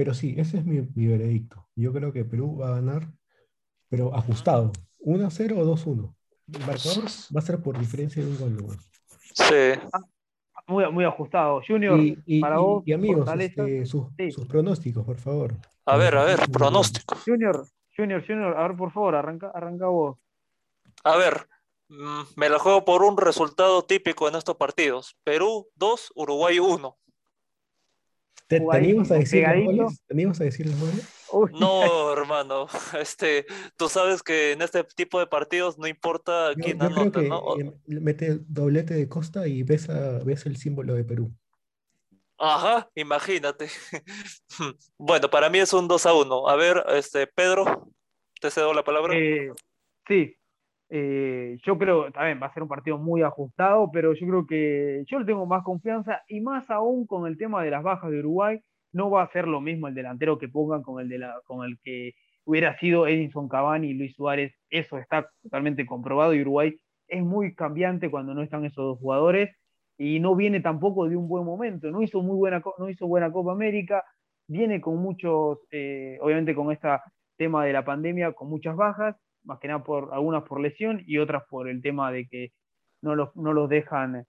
Pero 0.00 0.14
sí, 0.14 0.34
ese 0.38 0.56
es 0.56 0.64
mi, 0.64 0.80
mi 0.94 1.06
veredicto. 1.08 1.68
Yo 1.76 1.92
creo 1.92 2.10
que 2.10 2.24
Perú 2.24 2.56
va 2.56 2.68
a 2.68 2.76
ganar, 2.76 3.06
pero 3.90 4.14
ajustado. 4.14 4.72
1-0 5.00 5.58
o 5.58 5.64
2-1. 5.66 6.14
El 6.54 6.60
marcador 6.60 7.04
va 7.04 7.38
a 7.40 7.42
ser 7.42 7.60
por 7.62 7.78
diferencia 7.78 8.24
de 8.24 8.30
un 8.30 8.56
gol. 8.56 8.76
Sí. 9.34 9.78
Muy, 10.66 10.90
muy 10.90 11.04
ajustado. 11.04 11.60
Junior, 11.68 12.00
Y, 12.00 12.18
y- 12.24 12.40
para 12.40 12.60
vos, 12.60 12.82
y 12.86 12.94
amigos, 12.94 13.28
este, 13.38 13.84
sus, 13.84 14.06
Sí. 14.16 14.30
sus 14.30 14.46
pronósticos, 14.46 15.04
por 15.04 15.18
favor. 15.18 15.52
A 15.84 15.98
ver, 15.98 16.16
a 16.16 16.24
ver, 16.24 16.50
pronóstico. 16.50 17.16
Junior, 17.26 17.66
Junior, 17.94 18.26
Junior, 18.26 18.56
a 18.56 18.68
ver, 18.68 18.78
por 18.78 18.92
favor, 18.92 19.14
arranca, 19.16 19.50
arranca 19.54 19.86
vos. 19.88 20.16
A 21.04 21.18
ver, 21.18 21.46
mm, 21.90 22.20
me 22.36 22.48
la 22.48 22.58
juego 22.58 22.86
por 22.86 23.02
un 23.02 23.18
resultado 23.18 23.82
típico 23.84 24.26
en 24.30 24.36
estos 24.36 24.56
partidos. 24.56 25.14
Perú 25.24 25.68
2, 25.74 26.10
Uruguay 26.14 26.58
1. 26.58 26.96
¿Te, 28.50 28.58
te 28.58 28.76
animas 28.76 29.10
a 29.12 29.14
decir 29.14 29.44
los 29.46 30.40
a 30.40 30.44
decir 30.44 30.66
los 30.66 30.80
goles? 30.80 31.06
Uy, 31.32 31.52
No, 31.52 32.12
hermano, 32.12 32.66
este, 33.00 33.46
tú 33.76 33.88
sabes 33.88 34.24
que 34.24 34.50
en 34.52 34.62
este 34.62 34.82
tipo 34.82 35.20
de 35.20 35.28
partidos 35.28 35.78
no 35.78 35.86
importa 35.86 36.52
Yo, 36.56 36.64
quién 36.64 36.80
yo 36.80 36.88
creo 36.88 37.02
anota, 37.02 37.20
que 37.20 37.28
¿no? 37.28 37.56
Eh, 37.56 37.72
mete 37.86 38.40
doblete 38.48 38.94
de 38.94 39.08
Costa 39.08 39.46
y 39.46 39.62
ves, 39.62 39.88
a- 39.88 40.18
ves 40.24 40.46
el 40.46 40.56
símbolo 40.56 40.94
de 40.94 41.04
Perú. 41.04 41.32
Ajá, 42.38 42.90
imagínate. 42.96 43.68
Bueno, 44.98 45.30
para 45.30 45.48
mí 45.48 45.58
es 45.60 45.72
un 45.72 45.86
2 45.86 46.06
a 46.06 46.12
1. 46.12 46.48
A 46.48 46.56
ver, 46.56 46.84
este, 46.88 47.26
Pedro, 47.28 47.88
te 48.40 48.50
cedo 48.50 48.74
la 48.74 48.82
palabra. 48.82 49.14
Eh, 49.16 49.50
sí, 50.08 50.34
eh, 50.92 51.58
yo 51.64 51.78
creo 51.78 52.10
también 52.10 52.40
va 52.42 52.48
a 52.48 52.52
ser 52.52 52.64
un 52.64 52.68
partido 52.68 52.98
muy 52.98 53.22
ajustado, 53.22 53.90
pero 53.92 54.12
yo 54.12 54.26
creo 54.26 54.46
que 54.46 55.04
yo 55.06 55.20
le 55.20 55.24
tengo 55.24 55.46
más 55.46 55.62
confianza 55.62 56.22
y 56.28 56.40
más 56.40 56.68
aún 56.68 57.06
con 57.06 57.28
el 57.28 57.38
tema 57.38 57.62
de 57.62 57.70
las 57.70 57.84
bajas 57.84 58.10
de 58.10 58.18
Uruguay, 58.18 58.60
no 58.92 59.08
va 59.08 59.22
a 59.22 59.30
ser 59.30 59.46
lo 59.46 59.60
mismo 59.60 59.86
el 59.86 59.94
delantero 59.94 60.38
que 60.38 60.48
pongan 60.48 60.82
con 60.82 61.00
el, 61.00 61.08
de 61.08 61.18
la, 61.18 61.40
con 61.44 61.64
el 61.64 61.78
que 61.84 62.14
hubiera 62.44 62.76
sido 62.78 63.06
Edinson 63.06 63.48
Cavani 63.48 63.90
y 63.90 63.94
Luis 63.94 64.14
Suárez, 64.16 64.52
eso 64.68 64.98
está 64.98 65.30
totalmente 65.42 65.86
comprobado 65.86 66.34
y 66.34 66.40
Uruguay 66.42 66.76
es 67.06 67.22
muy 67.22 67.54
cambiante 67.54 68.10
cuando 68.10 68.34
no 68.34 68.42
están 68.42 68.64
esos 68.64 68.84
dos 68.84 68.98
jugadores 68.98 69.50
y 69.96 70.18
no 70.18 70.34
viene 70.34 70.60
tampoco 70.60 71.08
de 71.08 71.16
un 71.16 71.28
buen 71.28 71.44
momento, 71.44 71.90
no 71.92 72.02
hizo 72.02 72.20
muy 72.20 72.36
buena, 72.36 72.62
no 72.78 72.88
hizo 72.88 73.06
buena 73.06 73.30
Copa 73.30 73.52
América, 73.52 74.04
viene 74.48 74.80
con 74.80 74.96
muchos, 74.96 75.58
eh, 75.70 76.18
obviamente 76.20 76.54
con 76.54 76.72
este 76.72 76.88
tema 77.36 77.64
de 77.64 77.72
la 77.72 77.84
pandemia, 77.84 78.32
con 78.32 78.48
muchas 78.48 78.74
bajas, 78.74 79.14
más 79.44 79.58
que 79.58 79.68
nada 79.68 79.82
por 79.82 80.12
algunas 80.12 80.42
por 80.44 80.60
lesión 80.60 81.02
y 81.06 81.18
otras 81.18 81.44
por 81.48 81.68
el 81.68 81.82
tema 81.82 82.12
de 82.12 82.26
que 82.28 82.52
no 83.02 83.14
los, 83.14 83.34
no 83.36 83.52
los 83.52 83.68
dejan 83.68 84.26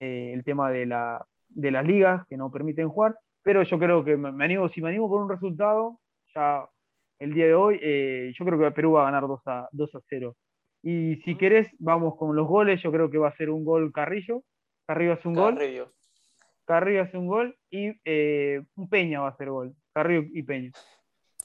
eh, 0.00 0.32
el 0.32 0.44
tema 0.44 0.70
de, 0.70 0.86
la, 0.86 1.26
de 1.48 1.70
las 1.70 1.86
ligas 1.86 2.26
que 2.28 2.36
no 2.36 2.50
permiten 2.50 2.88
jugar, 2.88 3.16
pero 3.42 3.62
yo 3.62 3.78
creo 3.78 4.04
que 4.04 4.16
me, 4.16 4.32
me 4.32 4.44
animo, 4.44 4.68
si 4.70 4.80
me 4.80 4.88
animo 4.88 5.08
por 5.08 5.22
un 5.22 5.28
resultado, 5.28 5.98
ya 6.34 6.66
el 7.18 7.34
día 7.34 7.46
de 7.46 7.54
hoy, 7.54 7.78
eh, 7.82 8.32
yo 8.36 8.44
creo 8.44 8.58
que 8.58 8.70
Perú 8.70 8.92
va 8.92 9.02
a 9.02 9.04
ganar 9.10 9.26
2 9.26 9.40
a, 9.46 9.68
2 9.72 9.94
a 9.94 10.00
0. 10.08 10.36
Y 10.82 11.16
si 11.16 11.36
querés, 11.36 11.68
vamos 11.78 12.16
con 12.16 12.34
los 12.34 12.48
goles, 12.48 12.82
yo 12.82 12.90
creo 12.90 13.10
que 13.10 13.18
va 13.18 13.28
a 13.28 13.36
ser 13.36 13.50
un 13.50 13.64
gol 13.64 13.92
Carrillo, 13.92 14.42
Carrillo 14.86 15.12
hace 15.12 15.28
un 15.28 15.34
gol, 15.34 15.54
Carrillo. 15.54 15.92
Carrillo 16.64 17.02
hace 17.02 17.18
un 17.18 17.26
gol 17.26 17.56
y 17.70 17.92
eh, 18.04 18.62
un 18.74 18.88
Peña 18.88 19.20
va 19.20 19.28
a 19.28 19.30
hacer 19.30 19.50
gol, 19.50 19.74
Carrillo 19.92 20.26
y 20.32 20.42
Peña. 20.42 20.70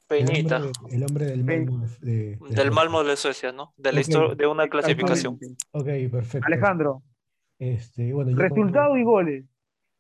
El 0.08 0.26
Peñita, 0.28 0.58
hombre, 0.58 0.72
el 0.96 1.04
hombre 1.04 1.26
del. 1.26 1.44
Malmo 1.44 1.80
de, 1.80 1.88
de- 1.88 2.16
de 2.16 2.26
del 2.30 2.38
Suecia. 2.40 2.72
Malmo 2.72 3.04
de 3.04 3.16
Suecia, 3.18 3.52
¿no? 3.52 3.74
De 3.78 3.92
la 3.92 4.00
Ok. 4.02 4.08
historia 4.08 4.36
de 4.36 4.48
una 4.48 4.68
clasificación. 4.70 5.40
Ok, 5.72 5.88
perfecto. 6.12 6.46
Alejandro, 6.48 7.04
Este, 7.58 8.14
bueno, 8.14 8.32
yo 8.32 8.38
como- 8.38 8.50
resultado 8.50 8.98
y 8.98 9.04
goles. 9.04 9.46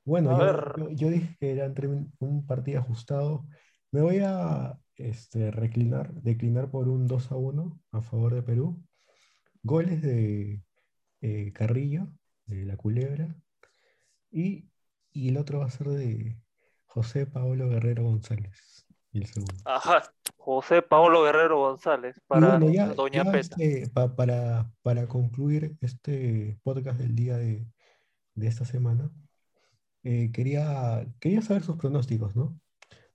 Bueno, 0.05 0.31
yo, 0.37 0.45
ver. 0.45 0.73
yo- 0.77 0.89
yo 0.91 1.09
dije 1.09 1.35
que 1.39 1.51
era 1.53 1.73
un 2.19 2.45
partido 2.45 2.79
ajustado. 2.81 3.47
Me 3.91 4.01
voy 4.01 4.19
a 4.23 4.77
este, 4.97 5.49
reclinar, 5.51 6.13
declinar 6.13 6.69
por 6.69 6.87
un 6.87 7.07
2 7.07 7.31
a 7.31 7.35
1 7.35 7.79
a 7.91 8.01
favor 8.01 8.33
de 8.35 8.43
Perú. 8.43 8.79
Goles 9.63 10.01
de 10.03 10.61
eh, 11.21 11.51
Carrillo, 11.53 12.09
de 12.45 12.65
la 12.65 12.77
Culebra. 12.77 13.35
Y, 14.29 14.69
y 15.11 15.29
el 15.29 15.37
otro 15.37 15.59
va 15.59 15.65
a 15.65 15.69
ser 15.71 15.87
de 15.87 16.37
José 16.85 17.25
Paolo 17.25 17.67
Guerrero 17.69 18.03
González, 18.03 18.84
el 19.19 19.25
segundo. 19.27 19.53
Ajá, 19.65 20.03
José 20.37 20.81
Paolo 20.81 21.23
Guerrero 21.23 21.57
González 21.59 22.19
para 22.27 22.57
bueno, 22.57 22.71
ya, 22.73 22.87
Doña 22.93 23.23
ya, 23.23 23.31
Peta. 23.31 23.55
este, 23.57 23.89
pa- 23.89 24.15
para, 24.15 24.71
para 24.81 25.07
concluir 25.07 25.75
este 25.81 26.59
podcast 26.63 26.99
del 26.99 27.15
día 27.15 27.37
de, 27.37 27.65
de 28.35 28.47
esta 28.47 28.65
semana, 28.65 29.09
eh, 30.03 30.31
quería, 30.31 31.05
quería 31.19 31.41
saber 31.41 31.63
sus 31.63 31.77
pronósticos, 31.77 32.35
¿no? 32.35 32.59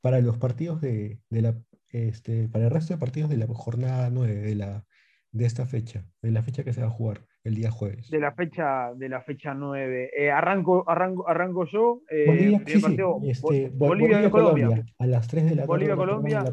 Para 0.01 0.21
los 0.21 0.39
partidos 0.39 0.81
de, 0.81 1.21
de 1.29 1.43
la, 1.43 1.63
este, 1.89 2.49
para 2.49 2.65
el 2.65 2.71
resto 2.71 2.95
de 2.95 2.99
partidos 2.99 3.31
de 3.31 3.37
la 3.37 3.47
jornada 3.47 4.11
9 4.11 4.35
de, 4.35 4.55
la, 4.55 4.87
de 5.31 5.45
esta 5.45 5.67
fecha, 5.67 6.05
de 6.23 6.31
la 6.33 6.43
fecha 6.43 6.65
que 6.65 6.73
se 6.73 6.81
va 6.81 6.89
a 6.89 6.91
jugar 6.91 7.27
el 7.45 7.55
día 7.55 7.71
jueves. 7.71 8.11
de 8.11 8.21
la 8.21 8.33
fecha 8.33 8.93
de 8.95 9.09
la 9.09 9.23
fecha 9.23 9.55
9. 9.55 10.11
Eh, 10.17 10.31
arranco, 10.31 10.85
arranco, 10.89 11.29
arranco 11.29 11.65
yo. 11.67 12.03
eh, 12.11 12.25
Bolivia, 12.27 12.63
sí, 12.67 12.73
sí, 12.75 12.81
partido, 12.81 13.19
este, 13.25 13.69
Bo- 13.71 13.77
Bo- 13.79 13.87
Bolivia, 13.89 14.31
Colombia. 14.31 14.67
Colombia, 14.67 14.95
a 14.99 15.07
las 15.07 15.27
3 15.29 15.45
de 15.45 15.51
la 15.51 15.57
tarde. 15.57 15.67
Bolivia, 15.67 15.97
Colombia. 15.97 16.45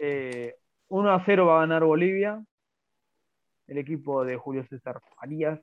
Eh, 0.00 0.54
1 0.88 1.10
a 1.10 1.22
0 1.24 1.46
va 1.46 1.56
a 1.58 1.60
ganar 1.60 1.84
Bolivia. 1.84 2.44
El 3.66 3.78
equipo 3.78 4.24
de 4.24 4.36
Julio 4.36 4.64
César 4.68 5.00
Farías. 5.18 5.58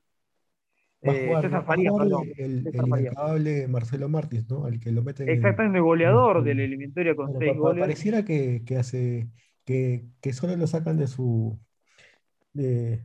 Eh, 1.02 1.26
jugar, 1.28 1.44
César 1.44 1.66
Farías, 1.66 1.94
perdón. 1.98 2.24
el, 2.38 2.44
el, 2.46 2.64
César 2.64 2.84
el 2.86 2.90
Farías. 2.90 3.70
Marcelo 3.70 4.10
Martins, 4.10 4.50
¿no? 4.50 4.66
Al 4.66 4.80
que 4.80 4.92
lo 4.92 5.04
meten 5.04 5.28
en- 5.28 5.36
Exactamente, 5.36 5.80
goleador 5.82 6.38
en- 6.38 6.44
de 6.46 6.56
la 6.56 6.64
eliminatoria 6.64 7.16
con 7.16 7.26
Bueno, 7.28 7.40
6 7.40 7.52
pa- 7.52 7.56
pa- 7.56 7.60
goles. 7.62 7.82
pareciera 7.82 8.24
que, 8.26 8.64
que 8.66 8.78
hace 8.78 9.28
que, 9.66 10.04
que 10.22 10.34
solo 10.34 10.56
lo 10.58 10.68
sacan 10.68 10.98
de 10.98 11.08
su 11.08 11.60
de- 12.54 13.04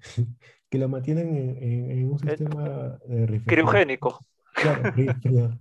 que 0.68 0.78
lo 0.78 0.88
mantienen 0.88 1.28
en, 1.37 1.62
en- 1.62 1.90
en 1.90 2.11
un 2.12 2.18
sistema 2.18 2.98
de 3.07 3.26
refrigeración. 3.26 3.46
Criogénico. 3.46 4.20
Claro, 4.52 4.83
frío, 4.92 5.14
frío. 5.22 5.59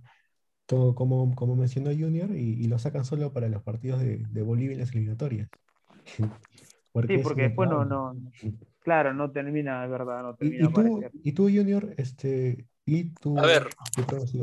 Como, 0.94 1.34
como, 1.34 1.56
mencionó 1.56 1.90
Junior, 1.90 2.30
y, 2.32 2.62
y 2.62 2.64
lo 2.68 2.78
sacan 2.78 3.04
solo 3.06 3.32
para 3.32 3.48
los 3.48 3.62
partidos 3.62 4.00
de, 4.00 4.18
de 4.18 4.42
Bolivia 4.42 4.74
en 4.74 4.80
las 4.80 4.90
eliminatorias. 4.92 5.48
Porque 6.92 7.18
Sí, 7.18 7.22
porque 7.22 7.42
después 7.42 7.68
no, 7.70 7.84
no, 7.84 8.16
claro, 8.80 9.12
no 9.14 9.30
termina, 9.30 9.84
es 9.84 9.90
verdad, 9.90 10.22
no 10.22 10.30
Y, 10.32 10.36
termina 10.38 10.64
y 10.64 10.68
de 10.68 10.72
tú, 10.72 11.04
y 11.22 11.32
tú, 11.32 11.42
Junior, 11.44 11.94
este, 11.96 12.66
y 12.86 13.04
tú, 13.10 13.38
A 13.38 13.46
ver, 13.46 13.68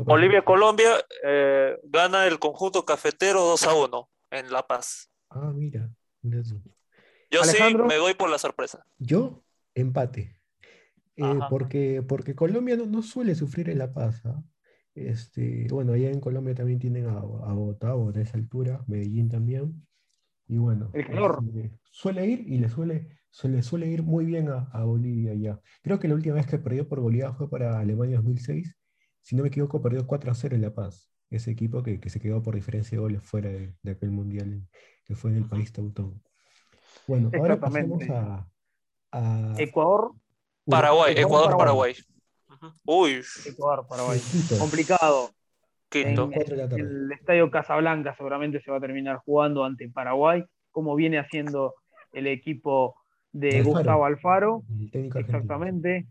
Bolivia-Colombia 0.04 0.92
eh, 1.24 1.76
gana 1.84 2.26
el 2.26 2.38
conjunto 2.38 2.84
cafetero 2.84 3.40
2 3.42 3.64
a 3.64 3.74
1 3.74 4.08
en 4.30 4.52
La 4.52 4.66
Paz. 4.66 5.10
Ah, 5.28 5.52
mira. 5.54 5.90
Yo 6.22 7.42
Alejandro. 7.42 7.84
sí 7.84 7.88
me 7.88 7.96
doy 7.96 8.14
por 8.14 8.30
la 8.30 8.38
sorpresa. 8.38 8.86
Yo, 8.98 9.42
empate. 9.74 10.35
Eh, 11.16 11.38
porque, 11.48 12.02
porque 12.06 12.34
Colombia 12.34 12.76
no, 12.76 12.86
no 12.86 13.02
suele 13.02 13.34
sufrir 13.34 13.70
en 13.70 13.78
La 13.78 13.92
Paz. 13.92 14.24
¿ah? 14.26 14.42
Este, 14.94 15.66
bueno, 15.70 15.92
allá 15.92 16.10
en 16.10 16.20
Colombia 16.20 16.54
también 16.54 16.78
tienen 16.78 17.06
a, 17.06 17.18
a 17.18 17.20
Bogotá, 17.52 17.92
Bogotá 17.94 18.20
a 18.20 18.22
esa 18.22 18.36
altura, 18.36 18.84
Medellín 18.86 19.28
también. 19.28 19.86
Y 20.48 20.58
bueno, 20.58 20.90
El 20.92 21.06
calor. 21.06 21.44
este, 21.44 21.72
suele 21.90 22.26
ir 22.26 22.40
y 22.48 22.58
le 22.58 22.68
suele, 22.68 23.08
se 23.30 23.48
le 23.48 23.62
suele 23.62 23.88
ir 23.88 24.02
muy 24.02 24.24
bien 24.24 24.48
a, 24.48 24.68
a 24.72 24.84
Bolivia 24.84 25.34
ya. 25.34 25.60
Creo 25.82 25.98
que 25.98 26.08
la 26.08 26.14
última 26.14 26.36
vez 26.36 26.46
que 26.46 26.58
perdió 26.58 26.88
por 26.88 27.00
Bolivia 27.00 27.32
fue 27.32 27.48
para 27.50 27.78
Alemania 27.80 28.16
2006. 28.18 28.76
Si 29.22 29.34
no 29.36 29.42
me 29.42 29.48
equivoco, 29.48 29.82
perdió 29.82 30.06
4 30.06 30.30
a 30.30 30.34
0 30.34 30.54
en 30.56 30.62
La 30.62 30.74
Paz. 30.74 31.10
ese 31.30 31.50
equipo 31.50 31.82
que, 31.82 31.98
que 32.00 32.10
se 32.10 32.20
quedó 32.20 32.42
por 32.42 32.54
diferencia 32.54 32.96
de 32.96 33.02
goles 33.02 33.22
fuera 33.22 33.50
de, 33.50 33.74
de 33.82 33.90
aquel 33.90 34.10
mundial 34.12 34.62
que 35.04 35.14
fue 35.16 35.30
en 35.32 35.38
el 35.38 35.48
país 35.48 35.72
Teutón. 35.72 36.22
Bueno, 37.06 37.30
ahora 37.34 37.58
pasamos 37.58 38.02
a 38.08 38.48
Ecuador, 39.58 40.12
Paraguay, 40.68 41.14
Ecuador, 41.16 41.56
Paraguay. 41.56 41.94
Uy, 42.84 43.22
Ecuador, 43.46 43.86
Paraguay. 43.88 44.20
Quito. 44.20 44.58
Complicado. 44.58 45.30
Quito. 45.88 46.30
En, 46.32 46.78
el 46.78 47.12
estadio 47.12 47.50
Casablanca 47.50 48.14
seguramente 48.16 48.60
se 48.60 48.70
va 48.70 48.78
a 48.78 48.80
terminar 48.80 49.18
jugando 49.24 49.64
ante 49.64 49.88
Paraguay, 49.88 50.44
como 50.72 50.94
viene 50.96 51.18
haciendo 51.18 51.74
el 52.12 52.26
equipo 52.26 52.96
de 53.32 53.58
Alfaro. 53.58 53.70
Gustavo 53.70 54.04
Alfaro, 54.04 54.62
el 54.80 54.90
técnico 54.90 55.18
argentino. 55.18 55.38
exactamente, 55.38 56.06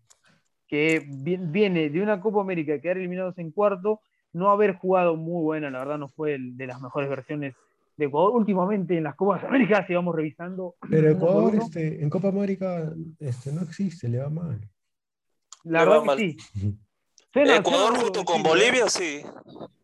que 0.67 1.03
vi- 1.05 1.37
viene 1.37 1.89
de 1.89 2.01
una 2.01 2.21
Copa 2.21 2.41
América 2.41 2.79
quedar 2.79 2.97
eliminados 2.97 3.37
en 3.37 3.51
cuarto, 3.51 3.99
no 4.33 4.49
haber 4.51 4.75
jugado 4.75 5.15
muy 5.15 5.41
buena, 5.43 5.69
la 5.69 5.79
verdad 5.79 5.97
no 5.97 6.09
fue 6.09 6.35
el 6.35 6.55
de 6.57 6.67
las 6.67 6.81
mejores 6.81 7.09
versiones 7.09 7.55
de 7.97 8.05
Ecuador. 8.05 8.31
Últimamente 8.36 8.97
en 8.97 9.03
las 9.03 9.15
Copas 9.15 9.43
Américas 9.43 9.89
íbamos 9.89 10.15
revisando. 10.15 10.75
Pero 10.89 11.10
Ecuador 11.10 11.55
este, 11.55 12.03
en 12.03 12.10
Copa 12.10 12.29
América 12.29 12.91
este, 13.19 13.51
no 13.51 13.62
existe, 13.62 14.08
le 14.08 14.19
va 14.19 14.29
mal. 14.29 14.62
la 15.63 15.79
le 15.84 15.86
va 15.86 15.99
verdad 15.99 16.01
que 16.01 16.05
mal. 16.05 16.17
sí. 16.17 16.38
Ecuador 17.36 17.97
junto 17.97 18.19
duro 18.19 18.25
con. 18.25 18.43
Bolivia, 18.43 18.88
sí, 18.88 19.21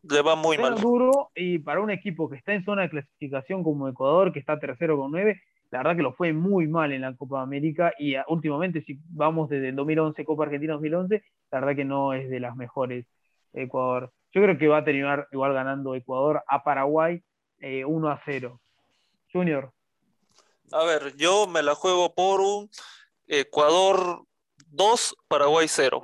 le 0.04 0.22
va 0.22 0.36
muy 0.36 0.58
mal. 0.58 0.80
duro 0.80 1.32
y 1.36 1.60
para 1.60 1.82
un 1.82 1.92
equipo 1.92 2.30
que 2.30 2.38
está 2.38 2.54
en 2.54 2.64
zona 2.64 2.84
de 2.84 2.90
clasificación 2.90 3.62
como 3.62 3.90
Ecuador, 3.90 4.32
que 4.32 4.40
está 4.40 4.58
tercero 4.58 4.98
con 4.98 5.12
nueve, 5.12 5.42
la 5.70 5.80
verdad 5.80 5.98
que 5.98 6.04
lo 6.04 6.14
fue 6.14 6.32
muy 6.32 6.68
mal 6.68 6.94
en 6.94 7.02
la 7.02 7.14
Copa 7.16 7.42
América 7.42 7.94
y 8.00 8.16
ah, 8.16 8.26
últimamente 8.30 8.82
si 8.84 9.00
vamos 9.10 9.50
desde 9.50 9.70
el 9.70 9.76
2011, 9.76 10.24
Copa 10.24 10.44
Argentina 10.44 10.74
2011, 10.74 11.24
la 11.52 11.60
verdad 11.60 11.76
que 11.76 11.86
no 11.86 12.14
es 12.14 12.30
de 12.30 12.40
las 12.40 12.56
mejores 12.56 13.06
Ecuador. 13.54 14.14
Yo 14.34 14.42
creo 14.42 14.58
que 14.58 14.68
va 14.70 14.78
a 14.78 14.86
terminar 14.86 15.28
igual 15.32 15.54
ganando 15.54 15.94
Ecuador 15.94 16.44
a 16.48 16.64
Paraguay 16.64 17.22
eh, 17.62 17.86
1 17.86 18.10
a 18.10 18.20
0. 18.26 18.60
Junior, 19.32 19.72
A 20.74 20.84
ver, 20.84 21.16
yo 21.16 21.48
me 21.48 21.64
la 21.64 21.74
juego 21.76 22.14
por 22.14 22.42
un 22.42 22.70
Ecuador 23.28 24.24
2, 24.68 25.16
Paraguay 25.30 25.68
0. 25.70 26.02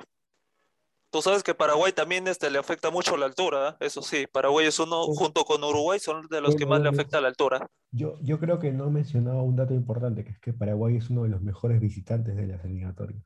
Tú 1.10 1.22
sabes 1.22 1.42
que 1.42 1.54
Paraguay 1.54 1.92
también 1.92 2.28
este, 2.28 2.50
le 2.50 2.58
afecta 2.58 2.90
mucho 2.90 3.16
la 3.16 3.26
altura, 3.26 3.70
¿eh? 3.80 3.86
eso 3.86 4.02
sí. 4.02 4.26
Paraguay 4.30 4.66
es 4.66 4.78
uno, 4.78 5.04
Sí. 5.04 5.12
junto 5.16 5.44
con 5.44 5.64
Uruguay, 5.64 5.98
son 5.98 6.26
de 6.28 6.40
los 6.40 6.54
que 6.54 6.66
más 6.66 6.80
le 6.82 6.88
afecta 6.90 7.20
la 7.20 7.28
altura. 7.28 7.66
Yo, 7.90 8.18
yo 8.22 8.38
creo 8.38 8.58
que 8.58 8.72
no 8.72 8.90
mencionaba 8.90 9.42
un 9.42 9.56
dato 9.56 9.72
importante, 9.74 10.22
que 10.24 10.32
es 10.32 10.38
que 10.38 10.52
Paraguay 10.52 10.96
es 10.96 11.08
uno 11.10 11.22
de 11.22 11.30
los 11.30 11.40
mejores 11.42 11.80
visitantes 11.80 12.36
de 12.36 12.46
las 12.46 12.62
eliminatorias. 12.64 13.24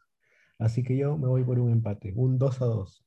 Así 0.58 0.84
que 0.84 0.96
yo 0.96 1.16
me 1.18 1.26
voy 1.26 1.42
por 1.42 1.58
un 1.58 1.72
empate, 1.72 2.12
un 2.14 2.38
2 2.38 2.62
a 2.62 2.64
2. 2.66 3.04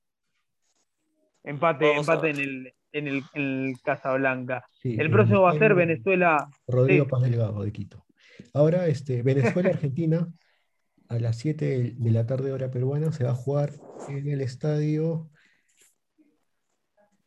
empate, 1.43 1.87
Vamos 1.89 2.07
empate 2.09 2.29
en 2.31 2.37
el, 2.39 2.74
en 2.95 3.07
el, 3.07 3.23
en 3.33 3.67
el 3.67 3.81
Casablanca. 3.81 4.65
Sí, 4.81 4.95
El 4.97 5.11
próximo 5.11 5.41
va 5.41 5.51
a 5.51 5.59
ser 5.59 5.75
Venezuela. 5.75 6.49
Rodrigo 6.65 7.03
sí. 7.03 7.11
Paz 7.11 7.21
Delgado 7.23 7.61
de 7.61 7.71
Quito. 7.71 8.05
Ahora, 8.53 8.87
este, 8.87 9.21
Venezuela-Argentina, 9.21 10.27
a 11.09 11.19
las 11.19 11.37
7 11.37 11.95
de, 11.97 12.11
la 12.11 12.25
tarde 12.25 12.53
hora 12.53 12.71
peruana, 12.71 13.11
se 13.11 13.25
va 13.25 13.31
a 13.31 13.35
jugar 13.35 13.73
en 14.07 14.29
el 14.29 14.39
estadio 14.39 15.29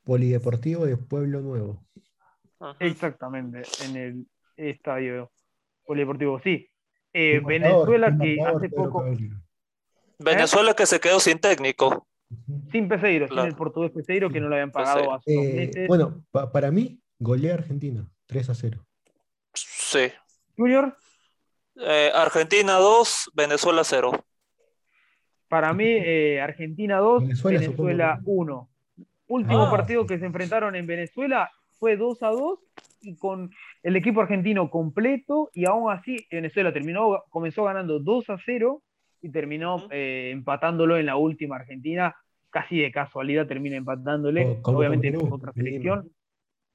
Polideportivo 0.05 0.87
de 0.87 0.97
Pueblo 0.97 1.43
Nuevo. 1.43 1.85
Exactamente, 2.81 3.63
en 3.85 3.97
el 3.97 4.27
estadio 4.57 5.31
polideportivo, 5.85 6.41
sí. 6.41 6.67
Eh. 7.13 7.41
Venezuela 7.45 8.17
¿Qué 8.19 8.37
que 8.37 8.43
hace 8.43 8.69
poco? 8.71 9.05
Venezuela 10.19 10.75
que 10.75 10.87
se 10.87 10.99
quedó 10.99 11.21
sin 11.21 11.39
técnico. 11.39 12.08
Sin 12.71 12.89
Peseiro, 12.89 13.27
sin 13.27 13.35
Claro. 13.35 13.49
el 13.49 13.57
portugués 13.57 13.91
Peseiro, 13.91 14.29
que 14.31 14.41
no 14.41 14.49
lo 14.49 14.55
habían 14.55 14.71
pagado 14.71 14.97
Peseiro. 14.97 15.15
hace 15.15 15.35
dos 15.35 15.45
Eh, 15.45 15.55
meses. 15.55 15.89
bueno, 15.89 16.25
pa- 16.31 16.53
para 16.53 16.71
mí, 16.71 17.01
golea 17.19 17.55
Argentina, 17.55 18.07
3 18.27 18.51
a 18.51 18.55
0. 18.55 18.85
Sí. 19.55 20.11
Junior, 20.57 20.97
Eh, 21.81 22.11
Argentina 22.13 22.73
2, 22.75 23.31
Venezuela 23.35 23.85
0. 23.85 24.11
para 25.49 25.73
mí, 25.73 25.87
eh, 25.87 26.41
Argentina 26.41 26.99
2, 26.99 27.23
Venezuela, 27.23 27.61
Venezuela 27.61 28.17
supongo 28.17 28.31
1. 28.43 28.69
Último 29.29 29.63
Ah. 29.67 29.71
partido 29.71 30.07
que 30.07 30.19
se 30.19 30.27
enfrentaron 30.27 30.75
en 30.77 30.87
Venezuela 30.87 31.51
fue 31.79 31.97
2 31.97 32.23
a 32.23 32.29
2 32.31 32.59
y 33.01 33.17
con 33.17 33.51
el 33.85 33.95
equipo 33.97 34.21
argentino 34.21 34.69
completo 34.71 35.51
y 35.55 35.67
aún 35.67 35.91
así 35.93 36.17
Venezuela 36.31 36.73
terminó, 36.73 37.23
comenzó 37.31 37.63
ganando 37.65 38.01
2 38.01 38.29
a 38.29 38.39
0 38.45 38.83
y 39.21 39.31
terminó 39.31 39.87
eh, 39.91 40.31
empatándolo 40.33 40.97
en 40.97 41.07
la 41.07 41.17
última 41.17 41.57
Argentina, 41.57 42.15
casi 42.51 42.79
de 42.79 42.91
casualidad 42.93 43.47
termina 43.47 43.77
empatándole, 43.77 44.59
obviamente 44.63 45.11
Perú, 45.13 45.29
otra 45.31 45.53
selección. 45.53 46.11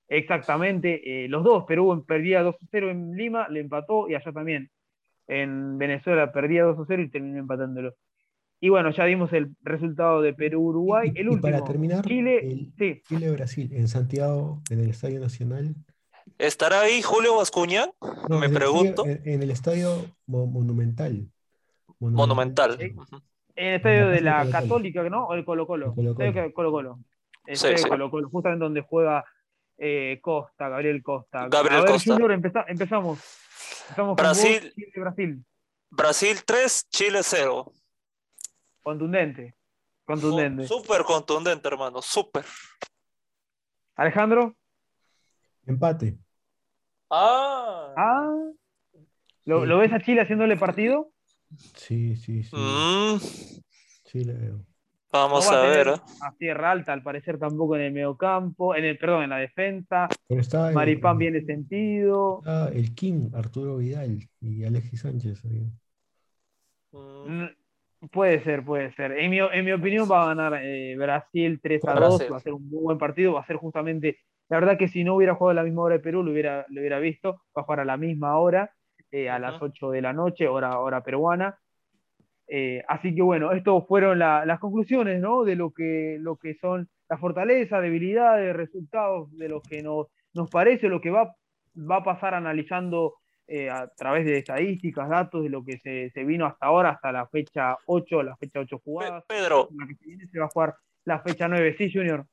Exactamente, 0.08 1.26
eh, 1.26 1.28
los 1.28 1.44
dos, 1.44 1.64
Perú 1.66 2.04
perdía 2.08 2.44
2 2.44 2.56
a 2.56 2.66
0 2.70 2.92
en 2.92 3.16
Lima, 3.16 3.48
le 3.50 3.62
empató 3.62 4.10
y 4.10 4.16
allá 4.16 4.32
también. 4.32 4.70
En 5.28 5.78
Venezuela 5.78 6.32
perdía 6.32 6.64
2 6.64 6.80
a 6.80 6.86
0 6.88 7.02
y 7.04 7.10
terminó 7.10 7.40
empatándolo. 7.40 7.96
Y 8.60 8.70
bueno, 8.70 8.92
ya 8.92 9.06
dimos 9.06 9.34
el 9.34 9.56
resultado 9.62 10.22
de 10.22 10.34
Perú-Uruguay. 10.34 11.12
El 11.16 11.26
y 11.26 11.30
último, 11.30 11.42
para 11.42 11.64
terminar, 11.66 12.06
Chile, 12.06 12.70
sí, 12.78 13.02
Chile-Brasil, 13.08 13.74
en 13.74 13.88
Santiago, 13.88 14.62
en 14.70 14.80
el 14.82 14.90
Estadio 14.90 15.20
Nacional. 15.20 15.76
¿Estará 16.38 16.82
ahí 16.82 17.02
Julio 17.02 17.36
Bascuñán? 17.38 17.90
No, 18.30 18.40
Me 18.40 18.46
el 18.48 18.54
pregunto. 18.54 19.04
en, 19.06 19.42
el 19.42 19.52
Estadio 19.52 19.90
Mo- 20.28 20.46
Monumental. 20.48 21.28
Monumental. 22.12 22.80
En 22.82 23.68
el 23.68 23.74
estadio 23.76 24.10
de 24.10 24.22
la. 24.22 24.50
Católica, 24.50 25.04
¿no? 25.10 25.28
O 25.28 25.34
el 25.34 25.46
Colo-Colo. 25.46 25.88
El 25.88 25.94
Colo-Colo. 25.96 26.26
Estadio 26.28 26.54
Colo-Colo. 26.54 27.00
El 27.46 27.58
Sí, 27.58 27.68
sí. 27.78 27.88
Colo-Colo, 27.88 28.30
justamente 28.30 28.63
donde 28.63 28.82
juega 28.82 29.24
eh, 29.78 30.20
Costa, 30.22 30.70
Gabriel 30.70 31.02
Costa. 31.04 31.48
Gabriel 31.50 31.80
A 31.80 31.84
ver, 31.84 31.92
Costa. 31.92 32.13
Junior, 32.13 32.32
empeza- 32.32 32.66
empezamos. 32.68 33.20
Empezamos 33.84 34.10
con 34.10 34.16
Brasil. 34.16 34.62
vos, 34.63 34.74
Chile, 34.74 34.92
Brasil. 34.96 35.46
Brasil 35.89 36.38
3, 36.46 36.88
Chile 36.89 37.20
0. 37.22 37.72
Contundente. 38.82 39.56
Contundente. 40.06 40.68
Súper 40.68 41.04
contundente, 41.04 41.68
hermano, 41.68 42.02
súper. 42.02 42.44
Alejandro. 43.96 44.56
Empate. 45.66 46.18
Ah. 47.10 47.94
Ah. 47.96 48.36
¿Lo, 49.46 49.62
Sí. 49.62 49.68
¿Lo 49.68 49.78
ves 49.78 49.94
a 49.94 50.00
Chile 50.02 50.22
haciéndole 50.22 50.58
partido? 50.58 51.12
Sí, 51.76 52.16
sí, 52.16 52.44
sí. 52.44 52.56
Mm, 52.56 53.18
Sí, 54.06 54.24
la 54.24 54.34
veo. 54.34 54.60
vamos 55.12 55.46
no 55.50 55.58
va 55.58 55.63
a 55.63 55.68
ver. 55.70 55.88
¿eh? 55.88 55.96
a 56.22 56.32
Sierra 56.38 56.72
Alta, 56.72 56.94
al 56.94 57.02
parecer 57.02 57.38
tampoco 57.39 57.76
en 57.76 57.82
el 57.84 57.94
mediocampo, 57.94 58.76
en 58.76 58.86
el, 58.86 58.98
perdón, 58.98 59.24
en 59.24 59.30
la 59.32 59.38
defensa. 59.38 60.08
Pero 60.28 60.42
está 60.42 60.70
el, 60.70 60.76
Maripán 60.76 61.18
viene 61.18 61.42
sentido. 61.42 62.39
está 62.39 62.70
el 62.70 62.94
King, 62.94 63.30
Arturo 63.34 63.78
Vidal 63.78 64.20
y 64.42 64.63
Alexis 64.63 65.02
Sánchez. 65.02 65.44
Mm, 65.46 65.70
Mm, 66.92 67.48
Puede 68.12 68.44
ser, 68.44 68.66
puede 68.66 68.94
ser. 68.96 69.13
En 69.13 69.32
mi, 69.32 69.39
en 69.39 69.63
mi 69.66 69.72
opinión 69.72 70.10
va 70.12 70.24
a 70.24 70.28
ganar 70.36 70.60
eh, 70.62 70.94
Brasil 70.98 71.60
3 71.63 71.86
a 71.86 71.94
2, 71.94 72.00
Brasil. 72.18 72.34
va 72.34 72.38
a 72.38 72.42
ser 72.42 72.54
un 72.54 72.70
muy 72.70 72.82
buen 72.84 72.98
partido, 72.98 73.34
va 73.34 73.39
a 73.42 73.46
ser 73.48 73.56
justamente, 73.56 74.20
la 74.50 74.60
verdad 74.60 74.78
que 74.78 74.89
si 74.89 75.06
no 75.06 75.16
hubiera 75.16 75.36
jugado 75.36 75.52
a 75.52 75.62
la 75.62 75.63
misma 75.63 75.84
hora 75.84 75.96
de 75.96 76.02
Perú, 76.04 76.22
lo 76.22 76.32
hubiera, 76.34 76.66
lo 76.68 76.82
hubiera 76.82 77.00
visto, 77.00 77.42
va 77.58 77.62
a 77.62 77.63
jugar 77.63 77.80
a 77.80 77.86
la 77.86 77.96
misma 77.96 78.38
hora, 78.38 78.74
eh, 79.13 79.30
a 79.30 79.38
las 79.38 79.56
Ujú. 79.58 79.65
8 79.65 79.91
de 79.91 80.02
la 80.02 80.12
noche, 80.12 80.47
hora, 80.47 80.80
hora 80.80 81.04
peruana. 81.04 81.56
Eh, 82.47 82.84
así 82.88 83.13
que 83.15 83.21
bueno, 83.21 83.52
estas 83.52 83.86
fueron 83.88 84.17
la- 84.19 84.43
las 84.45 84.60
conclusiones, 84.60 85.21
¿no? 85.21 85.43
De 85.43 85.56
lo 85.56 85.71
que, 85.71 86.17
lo 86.19 86.36
que 86.38 86.56
son 86.56 86.89
las 87.08 87.19
fortalezas, 87.19 87.82
debilidades, 87.82 88.56
resultados, 88.56 89.32
de 89.38 89.49
lo 89.49 89.62
que 89.62 89.84
nos, 89.84 90.08
nos 90.34 90.49
parece, 90.49 90.89
lo 90.89 90.99
que 90.99 91.12
va, 91.12 91.36
va 91.78 91.97
a 91.97 92.04
pasar 92.04 92.34
analizando 92.34 93.15
eh, 93.47 93.69
a 93.69 93.88
través 93.95 94.26
de 94.26 94.39
estadísticas, 94.39 95.08
datos, 95.10 95.43
de 95.43 95.49
lo 95.49 95.63
que 95.63 95.78
se, 95.78 96.10
se 96.12 96.23
vino 96.23 96.45
hasta 96.47 96.65
ahora, 96.65 96.89
hasta 96.89 97.12
la 97.12 97.28
fecha 97.28 97.78
8, 97.86 98.23
la 98.23 98.36
fecha 98.38 98.60
8 98.62 98.78
Pe- 98.78 98.84
jugadas. 98.84 99.23
Pedro, 99.28 99.69
La 99.78 99.86
que 99.86 99.95
se 99.95 100.06
viene 100.08 100.28
se 100.28 100.39
va 100.39 100.45
a 100.45 100.49
jugar 100.49 100.76
la 101.06 101.19
fecha 101.19 101.47
9, 101.47 101.76
sí, 101.78 101.91
Junior. 101.93 102.26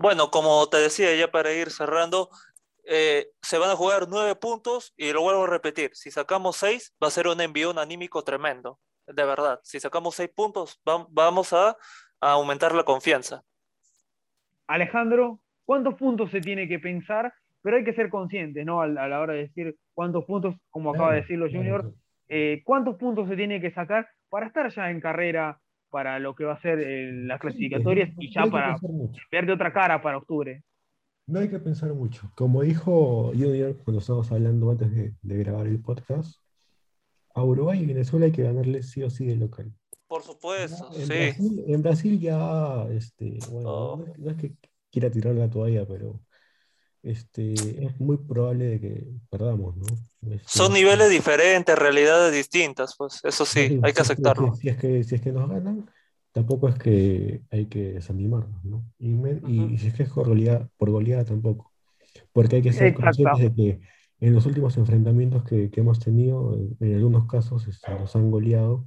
bueno, 0.00 0.30
como 0.30 0.66
te 0.68 0.78
decía 0.78 1.14
ya 1.14 1.30
para 1.30 1.52
ir 1.52 1.70
cerrando, 1.70 2.30
eh, 2.84 3.28
se 3.40 3.58
van 3.58 3.70
a 3.70 3.76
jugar 3.76 4.06
nueve 4.08 4.34
puntos 4.36 4.92
y 4.96 5.12
lo 5.12 5.22
vuelvo 5.22 5.44
a 5.44 5.50
repetir, 5.50 5.90
si 5.94 6.10
sacamos 6.10 6.56
seis 6.56 6.94
va 7.02 7.08
a 7.08 7.10
ser 7.10 7.26
un 7.28 7.40
envío 7.40 7.78
anímico 7.78 8.22
tremendo, 8.22 8.78
de 9.06 9.24
verdad. 9.24 9.60
Si 9.62 9.78
sacamos 9.80 10.14
seis 10.14 10.30
puntos 10.34 10.80
vam- 10.84 11.06
vamos 11.10 11.52
a, 11.52 11.76
a 12.20 12.32
aumentar 12.32 12.74
la 12.74 12.84
confianza. 12.84 13.42
Alejandro, 14.66 15.40
¿cuántos 15.64 15.94
puntos 15.94 16.30
se 16.30 16.40
tiene 16.40 16.66
que 16.68 16.78
pensar? 16.78 17.32
Pero 17.62 17.76
hay 17.76 17.84
que 17.84 17.94
ser 17.94 18.10
conscientes, 18.10 18.64
¿no? 18.66 18.80
A, 18.80 18.86
la 18.86 19.04
a 19.04 19.08
la 19.08 19.20
hora 19.20 19.34
de 19.34 19.42
decir 19.42 19.76
cuántos 19.94 20.24
puntos, 20.24 20.56
como 20.70 20.90
acaba 20.90 21.14
de 21.14 21.20
decirlo 21.20 21.46
Junior, 21.46 21.92
eh, 22.28 22.62
cuántos 22.64 22.96
puntos 22.96 23.28
se 23.28 23.36
tiene 23.36 23.60
que 23.60 23.70
sacar 23.70 24.08
para 24.28 24.46
estar 24.46 24.68
ya 24.74 24.90
en 24.90 25.00
carrera 25.00 25.60
para 25.90 26.18
lo 26.18 26.34
que 26.34 26.44
va 26.44 26.54
a 26.54 26.60
ser 26.62 26.80
eh, 26.80 27.12
las 27.12 27.38
clasificatorias 27.38 28.10
y 28.18 28.32
ya 28.32 28.46
para 28.46 28.76
ver 29.30 29.46
de 29.46 29.52
otra 29.52 29.72
cara 29.72 30.00
para 30.00 30.16
octubre. 30.16 30.62
No 31.26 31.40
hay 31.40 31.48
que 31.48 31.58
pensar 31.60 31.92
mucho. 31.94 32.30
Como 32.34 32.62
dijo 32.62 33.32
Junior 33.34 33.76
cuando 33.84 34.00
estábamos 34.00 34.30
hablando 34.32 34.70
antes 34.70 34.94
de, 34.94 35.14
de 35.22 35.36
grabar 35.38 35.66
el 35.66 35.80
podcast, 35.80 36.36
a 37.34 37.42
Uruguay 37.42 37.80
y 37.82 37.86
Venezuela 37.86 38.26
hay 38.26 38.32
que 38.32 38.42
ganarle 38.42 38.82
sí 38.82 39.02
o 39.02 39.10
sí 39.10 39.24
de 39.26 39.36
local. 39.36 39.72
Por 40.06 40.22
supuesto, 40.22 40.90
en, 40.94 41.06
sí. 41.06 41.12
Brasil, 41.14 41.64
en 41.66 41.82
Brasil 41.82 42.20
ya, 42.20 42.86
este, 42.90 43.38
bueno, 43.50 43.70
Oh. 43.70 43.96
no, 43.96 44.06
es, 44.06 44.18
no 44.18 44.30
es 44.30 44.36
que 44.36 44.54
quiera 44.90 45.10
tirar 45.10 45.34
la 45.34 45.48
toalla, 45.48 45.86
pero 45.86 46.20
este, 47.02 47.54
es 47.86 47.98
muy 47.98 48.18
probable 48.18 48.66
de 48.66 48.80
que 48.80 49.06
perdamos, 49.30 49.74
¿no? 49.76 49.86
Este, 50.30 50.42
Son 50.46 50.72
niveles 50.72 51.08
diferentes, 51.08 51.78
realidades 51.78 52.34
distintas, 52.34 52.94
pues 52.96 53.20
eso 53.24 53.46
sí, 53.46 53.80
hay 53.82 53.92
que 53.92 54.02
aceptarlo. 54.02 54.54
Si, 54.54 54.68
es 54.68 54.76
que, 54.76 55.02
si 55.02 55.14
es 55.14 55.20
que 55.22 55.32
nos 55.32 55.48
ganan, 55.48 55.90
tampoco 56.32 56.68
es 56.68 56.76
que 56.76 57.42
hay 57.50 57.66
que 57.66 57.94
desanimarnos, 57.94 58.64
¿no? 58.64 58.84
Y, 58.98 59.14
y, 59.46 59.78
si 59.78 59.88
es 59.88 59.94
que 59.94 60.02
es 60.04 60.10
por 60.10 60.28
goleada, 60.28 60.68
por 60.76 60.90
goleada 60.90 61.24
tampoco. 61.24 61.72
Porque 62.32 62.56
hay 62.56 62.62
que 62.62 62.72
ser 62.72 62.94
conscientes 62.94 63.38
de 63.38 63.54
que 63.54 63.80
en 64.20 64.34
los 64.34 64.46
últimos 64.46 64.76
enfrentamientos 64.76 65.44
que, 65.44 65.70
que 65.70 65.80
hemos 65.80 65.98
tenido, 65.98 66.56
en, 66.80 66.94
algunos 66.94 67.26
casos 67.26 67.66
este, 67.66 67.92
nos 67.94 68.14
han 68.16 68.30
goleado, 68.30 68.86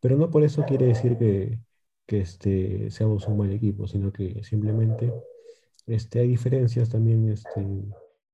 pero 0.00 0.16
no 0.16 0.30
por 0.30 0.44
eso 0.44 0.64
quiere 0.64 0.86
decir 0.86 1.16
que, 1.18 1.60
que 2.06 2.20
este, 2.20 2.90
seamos 2.90 3.26
un 3.26 3.38
mal 3.38 3.52
equipo, 3.52 3.86
sino 3.86 4.12
que 4.12 4.42
simplemente 4.42 5.12
este, 5.86 6.20
hay 6.20 6.28
diferencias 6.28 6.88
también 6.88 7.28
este, 7.28 7.60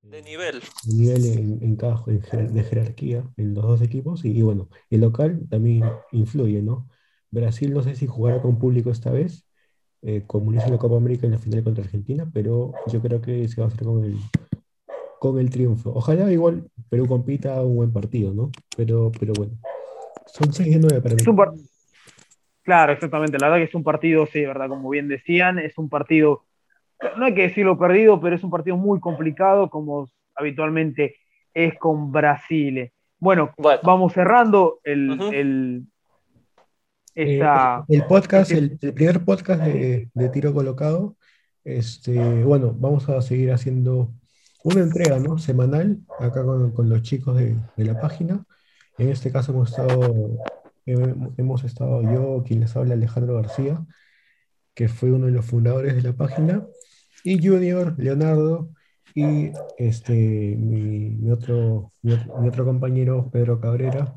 de 0.05 0.23
nivel. 0.23 0.61
De 0.85 0.95
nivel 0.95 1.25
en, 1.25 1.63
en, 1.63 2.55
de 2.55 2.63
jerarquía 2.63 3.25
en 3.37 3.55
los 3.55 3.65
dos 3.65 3.83
equipos. 3.83 4.25
Y, 4.25 4.43
bueno, 4.43 4.69
el 4.91 5.01
local 5.01 5.47
también 5.49 5.85
influye, 6.13 6.63
¿no? 6.63 6.89
Brasil 7.35 7.73
no 7.73 7.83
sé 7.83 7.95
si 7.95 8.07
jugará 8.07 8.41
con 8.41 8.59
público 8.59 8.91
esta 8.91 9.11
vez, 9.11 9.47
eh, 10.03 10.23
como 10.27 10.53
hizo 10.53 10.69
la 10.71 10.79
Copa 10.79 10.97
América 10.97 11.27
en 11.27 11.33
la 11.33 11.39
final 11.39 11.63
contra 11.63 11.85
Argentina, 11.85 12.29
pero 12.33 12.73
yo 12.87 13.01
creo 13.01 13.21
que 13.21 13.49
se 13.49 13.61
va 13.61 13.67
a 13.67 13.71
hacer 13.71 13.85
con 13.85 14.05
el, 14.05 14.17
con 15.19 15.39
el 15.39 15.51
triunfo. 15.51 15.93
Ojalá 15.95 16.31
igual 16.33 16.69
Perú 16.89 17.07
compita 17.07 17.61
un 17.63 17.77
buen 17.77 17.93
partido, 17.93 18.33
¿no? 18.33 18.51
Pero, 18.77 19.13
pero 19.19 19.33
bueno, 19.37 19.53
son 20.27 20.53
6 20.53 20.75
de 20.75 20.81
9 20.81 21.01
para 21.01 21.15
mí. 21.15 21.23
Claro, 22.63 22.93
exactamente. 22.93 23.39
La 23.39 23.49
verdad 23.49 23.59
que 23.59 23.69
es 23.69 23.75
un 23.75 23.85
partido, 23.85 24.27
sí, 24.27 24.45
¿verdad? 24.45 24.69
Como 24.69 24.89
bien 24.89 25.09
decían, 25.09 25.59
es 25.59 25.77
un 25.77 25.91
partido 25.91 26.45
no 27.17 27.27
hay 27.27 27.35
que 27.35 27.43
decirlo 27.43 27.79
perdido, 27.79 28.21
pero 28.21 28.37
es 28.37 28.45
un 28.45 28.51
partido 28.51 28.77
muy 28.77 29.01
complicado, 29.01 29.69
como 29.71 30.09
habitualmente 30.35 31.17
es 31.53 31.79
con 31.79 32.13
Brasil. 32.13 32.91
Bueno, 33.19 33.53
vamos 33.83 34.13
cerrando 34.13 34.81
el, 34.85 35.21
el, 35.33 35.87
eh, 37.15 37.41
podcast, 38.09 38.51
el, 38.51 38.79
primer 38.79 39.25
podcast 39.25 39.63
de, 39.63 40.29
tiro 40.33 40.53
colocado. 40.53 41.17
Este, 41.65 42.43
bueno, 42.45 42.75
vamos 42.79 43.09
a 43.09 43.23
seguir 43.23 43.53
haciendo 43.53 44.13
una 44.65 44.81
entrega 44.81 45.19
¿no? 45.19 45.39
semanal 45.39 46.01
acá 46.19 46.45
con, 46.45 46.89
los 46.89 47.03
chicos 47.03 47.37
de, 47.37 47.57
la 47.77 48.01
página. 48.01 48.45
En 48.99 49.09
este 49.09 49.31
caso 49.31 49.53
hemos 49.53 49.71
estado, 49.71 50.39
hemos 50.85 51.65
estado 51.65 52.03
yo, 52.03 52.43
quien 52.47 52.61
les 52.61 52.77
habla, 52.77 52.95
Alejandro 52.95 53.35
García, 53.37 53.85
que 54.75 54.89
fue 54.89 55.13
uno 55.13 55.27
de 55.27 55.33
los 55.33 55.45
fundadores 55.45 55.95
de 55.95 56.03
la 56.03 56.13
página, 56.15 56.67
y 57.23 57.45
Junior, 57.47 57.95
Leonardo, 57.99 58.71
y 59.15 59.53
este, 59.79 60.13
mi, 60.59 61.31
otro, 61.31 61.93
mi, 62.03 62.15
otro 62.15 62.65
compañero, 62.65 63.31
Pedro 63.31 63.61
Cabrera, 63.61 64.15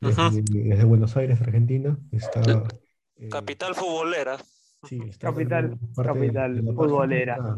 desde, 0.00 0.84
Buenos 0.84 1.16
Aires, 1.16 1.40
Argentina. 1.40 1.98
Está, 2.10 2.40
eh, 3.16 3.28
capital 3.28 3.74
futbolera. 3.74 4.38
Sí, 4.88 4.98
capital, 5.18 5.78
capital 5.96 6.62
futbolera. 6.62 7.56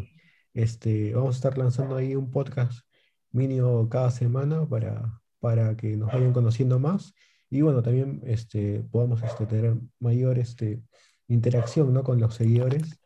Este, 0.54 1.14
vamos 1.14 1.34
a 1.34 1.38
estar 1.38 1.58
lanzando 1.58 1.96
ahí 1.96 2.14
un 2.14 2.30
podcast 2.30 2.80
mínimo 3.30 3.88
cada 3.88 4.10
semana 4.10 4.66
para, 4.66 5.20
para 5.40 5.76
que 5.76 5.96
nos 5.96 6.12
vayan 6.12 6.32
conociendo 6.32 6.78
más 6.78 7.14
y 7.50 7.60
bueno, 7.60 7.82
también 7.82 8.22
este, 8.24 8.82
podamos 8.90 9.22
este, 9.22 9.46
tener 9.46 9.76
mayor 10.00 10.38
este, 10.38 10.82
interacción 11.28 11.92
¿no? 11.92 12.02
con 12.02 12.20
los 12.20 12.34
seguidores 12.34 12.98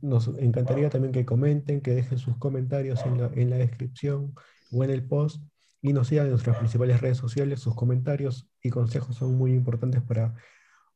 nos 0.00 0.28
encantaría 0.38 0.90
también 0.90 1.12
que 1.12 1.24
comenten, 1.24 1.80
que 1.80 1.92
dejen 1.92 2.18
sus 2.18 2.36
comentarios 2.36 3.04
en 3.06 3.18
la, 3.20 3.30
en 3.34 3.50
la 3.50 3.56
descripción 3.56 4.34
o 4.72 4.82
en 4.82 4.90
el 4.90 5.06
post 5.06 5.42
y 5.82 5.92
nos 5.92 6.06
sigan 6.06 6.26
en 6.26 6.30
nuestras 6.30 6.56
principales 6.56 7.00
redes 7.00 7.18
sociales. 7.18 7.60
Sus 7.60 7.74
comentarios 7.74 8.48
y 8.62 8.70
consejos 8.70 9.16
son 9.16 9.36
muy 9.36 9.52
importantes 9.52 10.00
para 10.00 10.34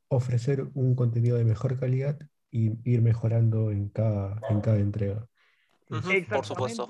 ofrecer 0.09 0.65
un 0.75 0.95
contenido 0.95 1.37
de 1.37 1.45
mejor 1.45 1.79
calidad 1.79 2.17
y 2.53 2.71
ir 2.89 3.03
mejorando 3.03 3.73
en 3.73 3.89
cada, 3.89 4.41
en 4.49 4.61
cada 4.61 4.79
entrega. 4.79 5.27
por 6.31 6.45
supuesto. 6.45 6.89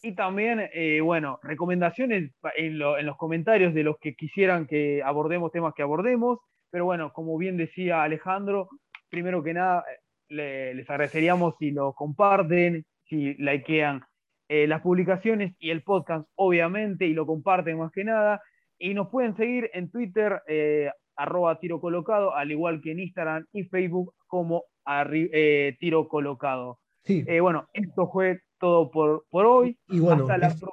Y 0.00 0.14
también, 0.14 0.70
eh, 0.72 1.00
bueno, 1.00 1.38
recomendaciones 1.42 2.32
en, 2.54 2.80
en, 2.80 3.06
los 3.06 3.16
comentarios 3.16 3.74
de 3.74 3.82
los 3.82 3.98
que 3.98 4.14
quisieran 4.14 4.66
que 4.66 5.02
abordemos 5.02 5.52
temas 5.52 5.74
que 5.74 5.82
abordemos. 5.82 6.38
Pero 6.70 6.86
bueno, 6.86 7.12
como 7.12 7.36
bien 7.36 7.56
decía 7.56 8.02
Alejandro, 8.02 8.68
primero 9.10 9.42
que 9.42 9.54
nada, 9.54 9.84
les 10.28 10.88
agradeceríamos 10.88 11.54
si 11.58 11.72
lo 11.72 11.92
comparten, 11.92 12.86
si 13.08 13.34
likean 13.34 14.02
eh, 14.48 14.66
las 14.66 14.80
publicaciones 14.82 15.54
y 15.58 15.70
el 15.70 15.82
podcast, 15.82 16.26
obviamente, 16.34 17.06
y 17.06 17.12
lo 17.12 17.26
comparten 17.26 17.78
más 17.78 17.92
que 17.92 18.04
nada. 18.04 18.40
Y 18.78 18.94
nos 18.94 19.08
pueden 19.08 19.36
seguir 19.36 19.70
en 19.74 19.90
Twitter, 19.90 20.40
eh, 20.46 20.90
arroba 21.16 21.58
tiro 21.58 21.80
colocado, 21.80 22.34
al 22.34 22.50
igual 22.50 22.80
que 22.80 22.92
en 22.92 23.00
Instagram 23.00 23.44
y 23.52 23.64
Facebook 23.64 24.14
como 24.26 24.64
eh, 25.12 25.76
tiro 25.80 26.08
colocado. 26.08 26.78
Sí. 27.04 27.24
bueno, 27.40 27.66
esto 27.72 28.10
fue 28.10 28.40
todo 28.58 28.90
por, 28.90 29.24
por 29.30 29.46
hoy. 29.46 29.78
Y 29.88 30.00
bueno, 30.00 30.22
Hasta 30.22 30.38
la 30.38 30.48
próxima. 30.48 30.72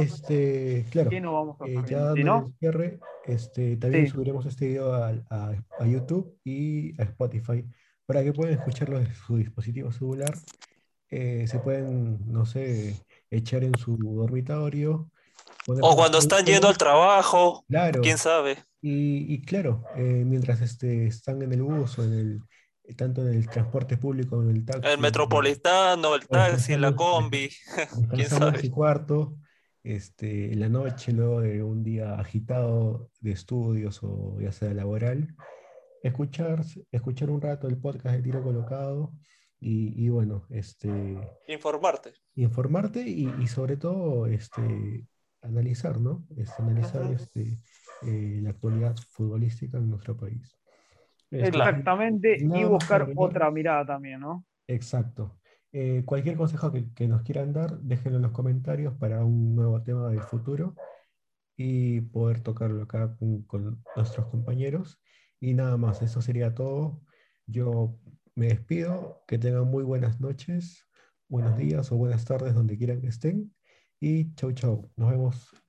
Este, 0.00 0.86
claro, 0.90 1.10
ya 1.10 2.14
¿no? 2.24 2.52
cierre, 2.58 2.98
este, 3.26 3.76
también 3.76 4.06
subiremos 4.06 4.46
este 4.46 4.68
video 4.68 4.94
a, 4.94 5.12
a 5.28 5.86
YouTube 5.86 6.38
y 6.42 6.98
a 6.98 7.04
Spotify 7.04 7.66
para 8.06 8.22
que 8.22 8.32
puedan 8.32 8.54
escucharlo 8.54 8.98
desde 8.98 9.14
su 9.14 9.36
dispositivo 9.36 9.92
celular. 9.92 10.34
Eh, 11.10 11.46
se 11.46 11.58
pueden, 11.58 12.20
no 12.32 12.46
sé, 12.46 12.96
echar 13.30 13.64
en 13.64 13.76
su 13.78 13.96
dormitorio. 13.96 15.10
O 15.66 15.96
cuando 15.96 16.18
están 16.18 16.44
yendo 16.44 16.68
al 16.68 16.76
trabajo, 16.76 17.64
claro. 17.68 18.00
quién 18.02 18.18
sabe. 18.18 18.58
Y, 18.80 19.40
claro, 19.42 19.82
eh, 19.96 20.24
mientras 20.26 20.60
este, 20.60 21.06
están 21.06 21.40
en 21.40 21.52
el 21.54 21.62
bus 21.62 21.98
o 21.98 22.04
en 22.04 22.12
el, 22.12 22.96
tanto 22.96 23.22
en 23.22 23.34
el 23.34 23.48
transporte 23.48 23.96
público, 23.96 24.42
en 24.42 24.50
el 24.50 24.64
taxi. 24.66 24.86
El 24.86 24.98
metropolitano, 24.98 26.14
el 26.14 26.28
taxi, 26.28 26.76
la 26.76 26.94
combi, 26.94 27.48
quién 28.14 28.28
sabe. 28.28 28.60
Y 28.62 28.68
cuarto, 28.68 29.38
este, 29.82 30.52
en 30.52 30.60
la 30.60 30.68
noche, 30.68 31.12
luego 31.12 31.40
de 31.40 31.62
un 31.62 31.82
día 31.82 32.14
agitado 32.14 33.10
de 33.20 33.32
estudios 33.32 34.00
o 34.02 34.38
ya 34.38 34.52
sea 34.52 34.74
laboral, 34.74 35.34
escuchar, 36.02 36.62
escuchar 36.92 37.30
un 37.30 37.40
rato 37.40 37.68
el 37.68 37.78
podcast 37.78 38.16
de 38.16 38.22
Tiro 38.22 38.42
Colocado 38.42 39.12
y, 39.66 40.08
bueno, 40.10 40.44
este... 40.50 41.16
Informarte. 41.48 42.12
Informarte 42.34 43.00
y, 43.00 43.46
sobre 43.46 43.78
todo 43.78 44.26
este, 44.26 45.06
analizar, 45.40 45.98
¿no? 46.00 46.26
Este, 46.36 46.62
analizar 46.62 47.10
este, 47.10 47.58
eh, 48.02 48.40
la 48.42 48.50
actualidad 48.50 48.94
futbolística 49.10 49.78
en 49.78 49.88
nuestro 49.88 50.16
país. 50.16 50.54
Este, 51.30 51.48
Exactamente, 51.48 52.36
y 52.38 52.64
buscar 52.64 53.10
otra 53.16 53.50
mirada 53.50 53.86
también, 53.86 54.20
¿no? 54.20 54.44
Exacto. 54.66 55.38
Eh, 55.72 56.02
cualquier 56.04 56.36
consejo 56.36 56.70
que, 56.70 57.08
nos 57.08 57.22
quieran 57.22 57.54
dar, 57.54 57.78
déjenlo 57.78 58.18
en 58.18 58.22
los 58.22 58.32
comentarios 58.32 58.94
para 58.94 59.24
un 59.24 59.56
nuevo 59.56 59.82
tema 59.82 60.08
del 60.08 60.20
futuro 60.20 60.74
y 61.56 62.02
poder 62.02 62.42
tocarlo 62.42 62.82
acá 62.82 63.16
con 63.46 63.82
nuestros 63.96 64.26
compañeros. 64.26 65.00
Y 65.40 65.54
nada 65.54 65.78
más, 65.78 66.02
eso 66.02 66.20
sería 66.20 66.54
todo. 66.54 67.00
Yo 67.46 67.98
me 68.34 68.48
despido, 68.48 69.22
que 69.26 69.38
tengan 69.38 69.70
muy 69.70 69.84
buenas 69.84 70.20
noches, 70.20 70.88
buenos 71.28 71.56
días 71.56 71.90
o 71.92 71.96
buenas 71.96 72.24
tardes 72.24 72.54
donde 72.54 72.76
quieran 72.76 73.00
que 73.00 73.08
estén. 73.08 73.54
Y 74.00 74.34
chau 74.34 74.52
chau, 74.52 74.90
nos 74.96 75.10
vemos 75.10 75.63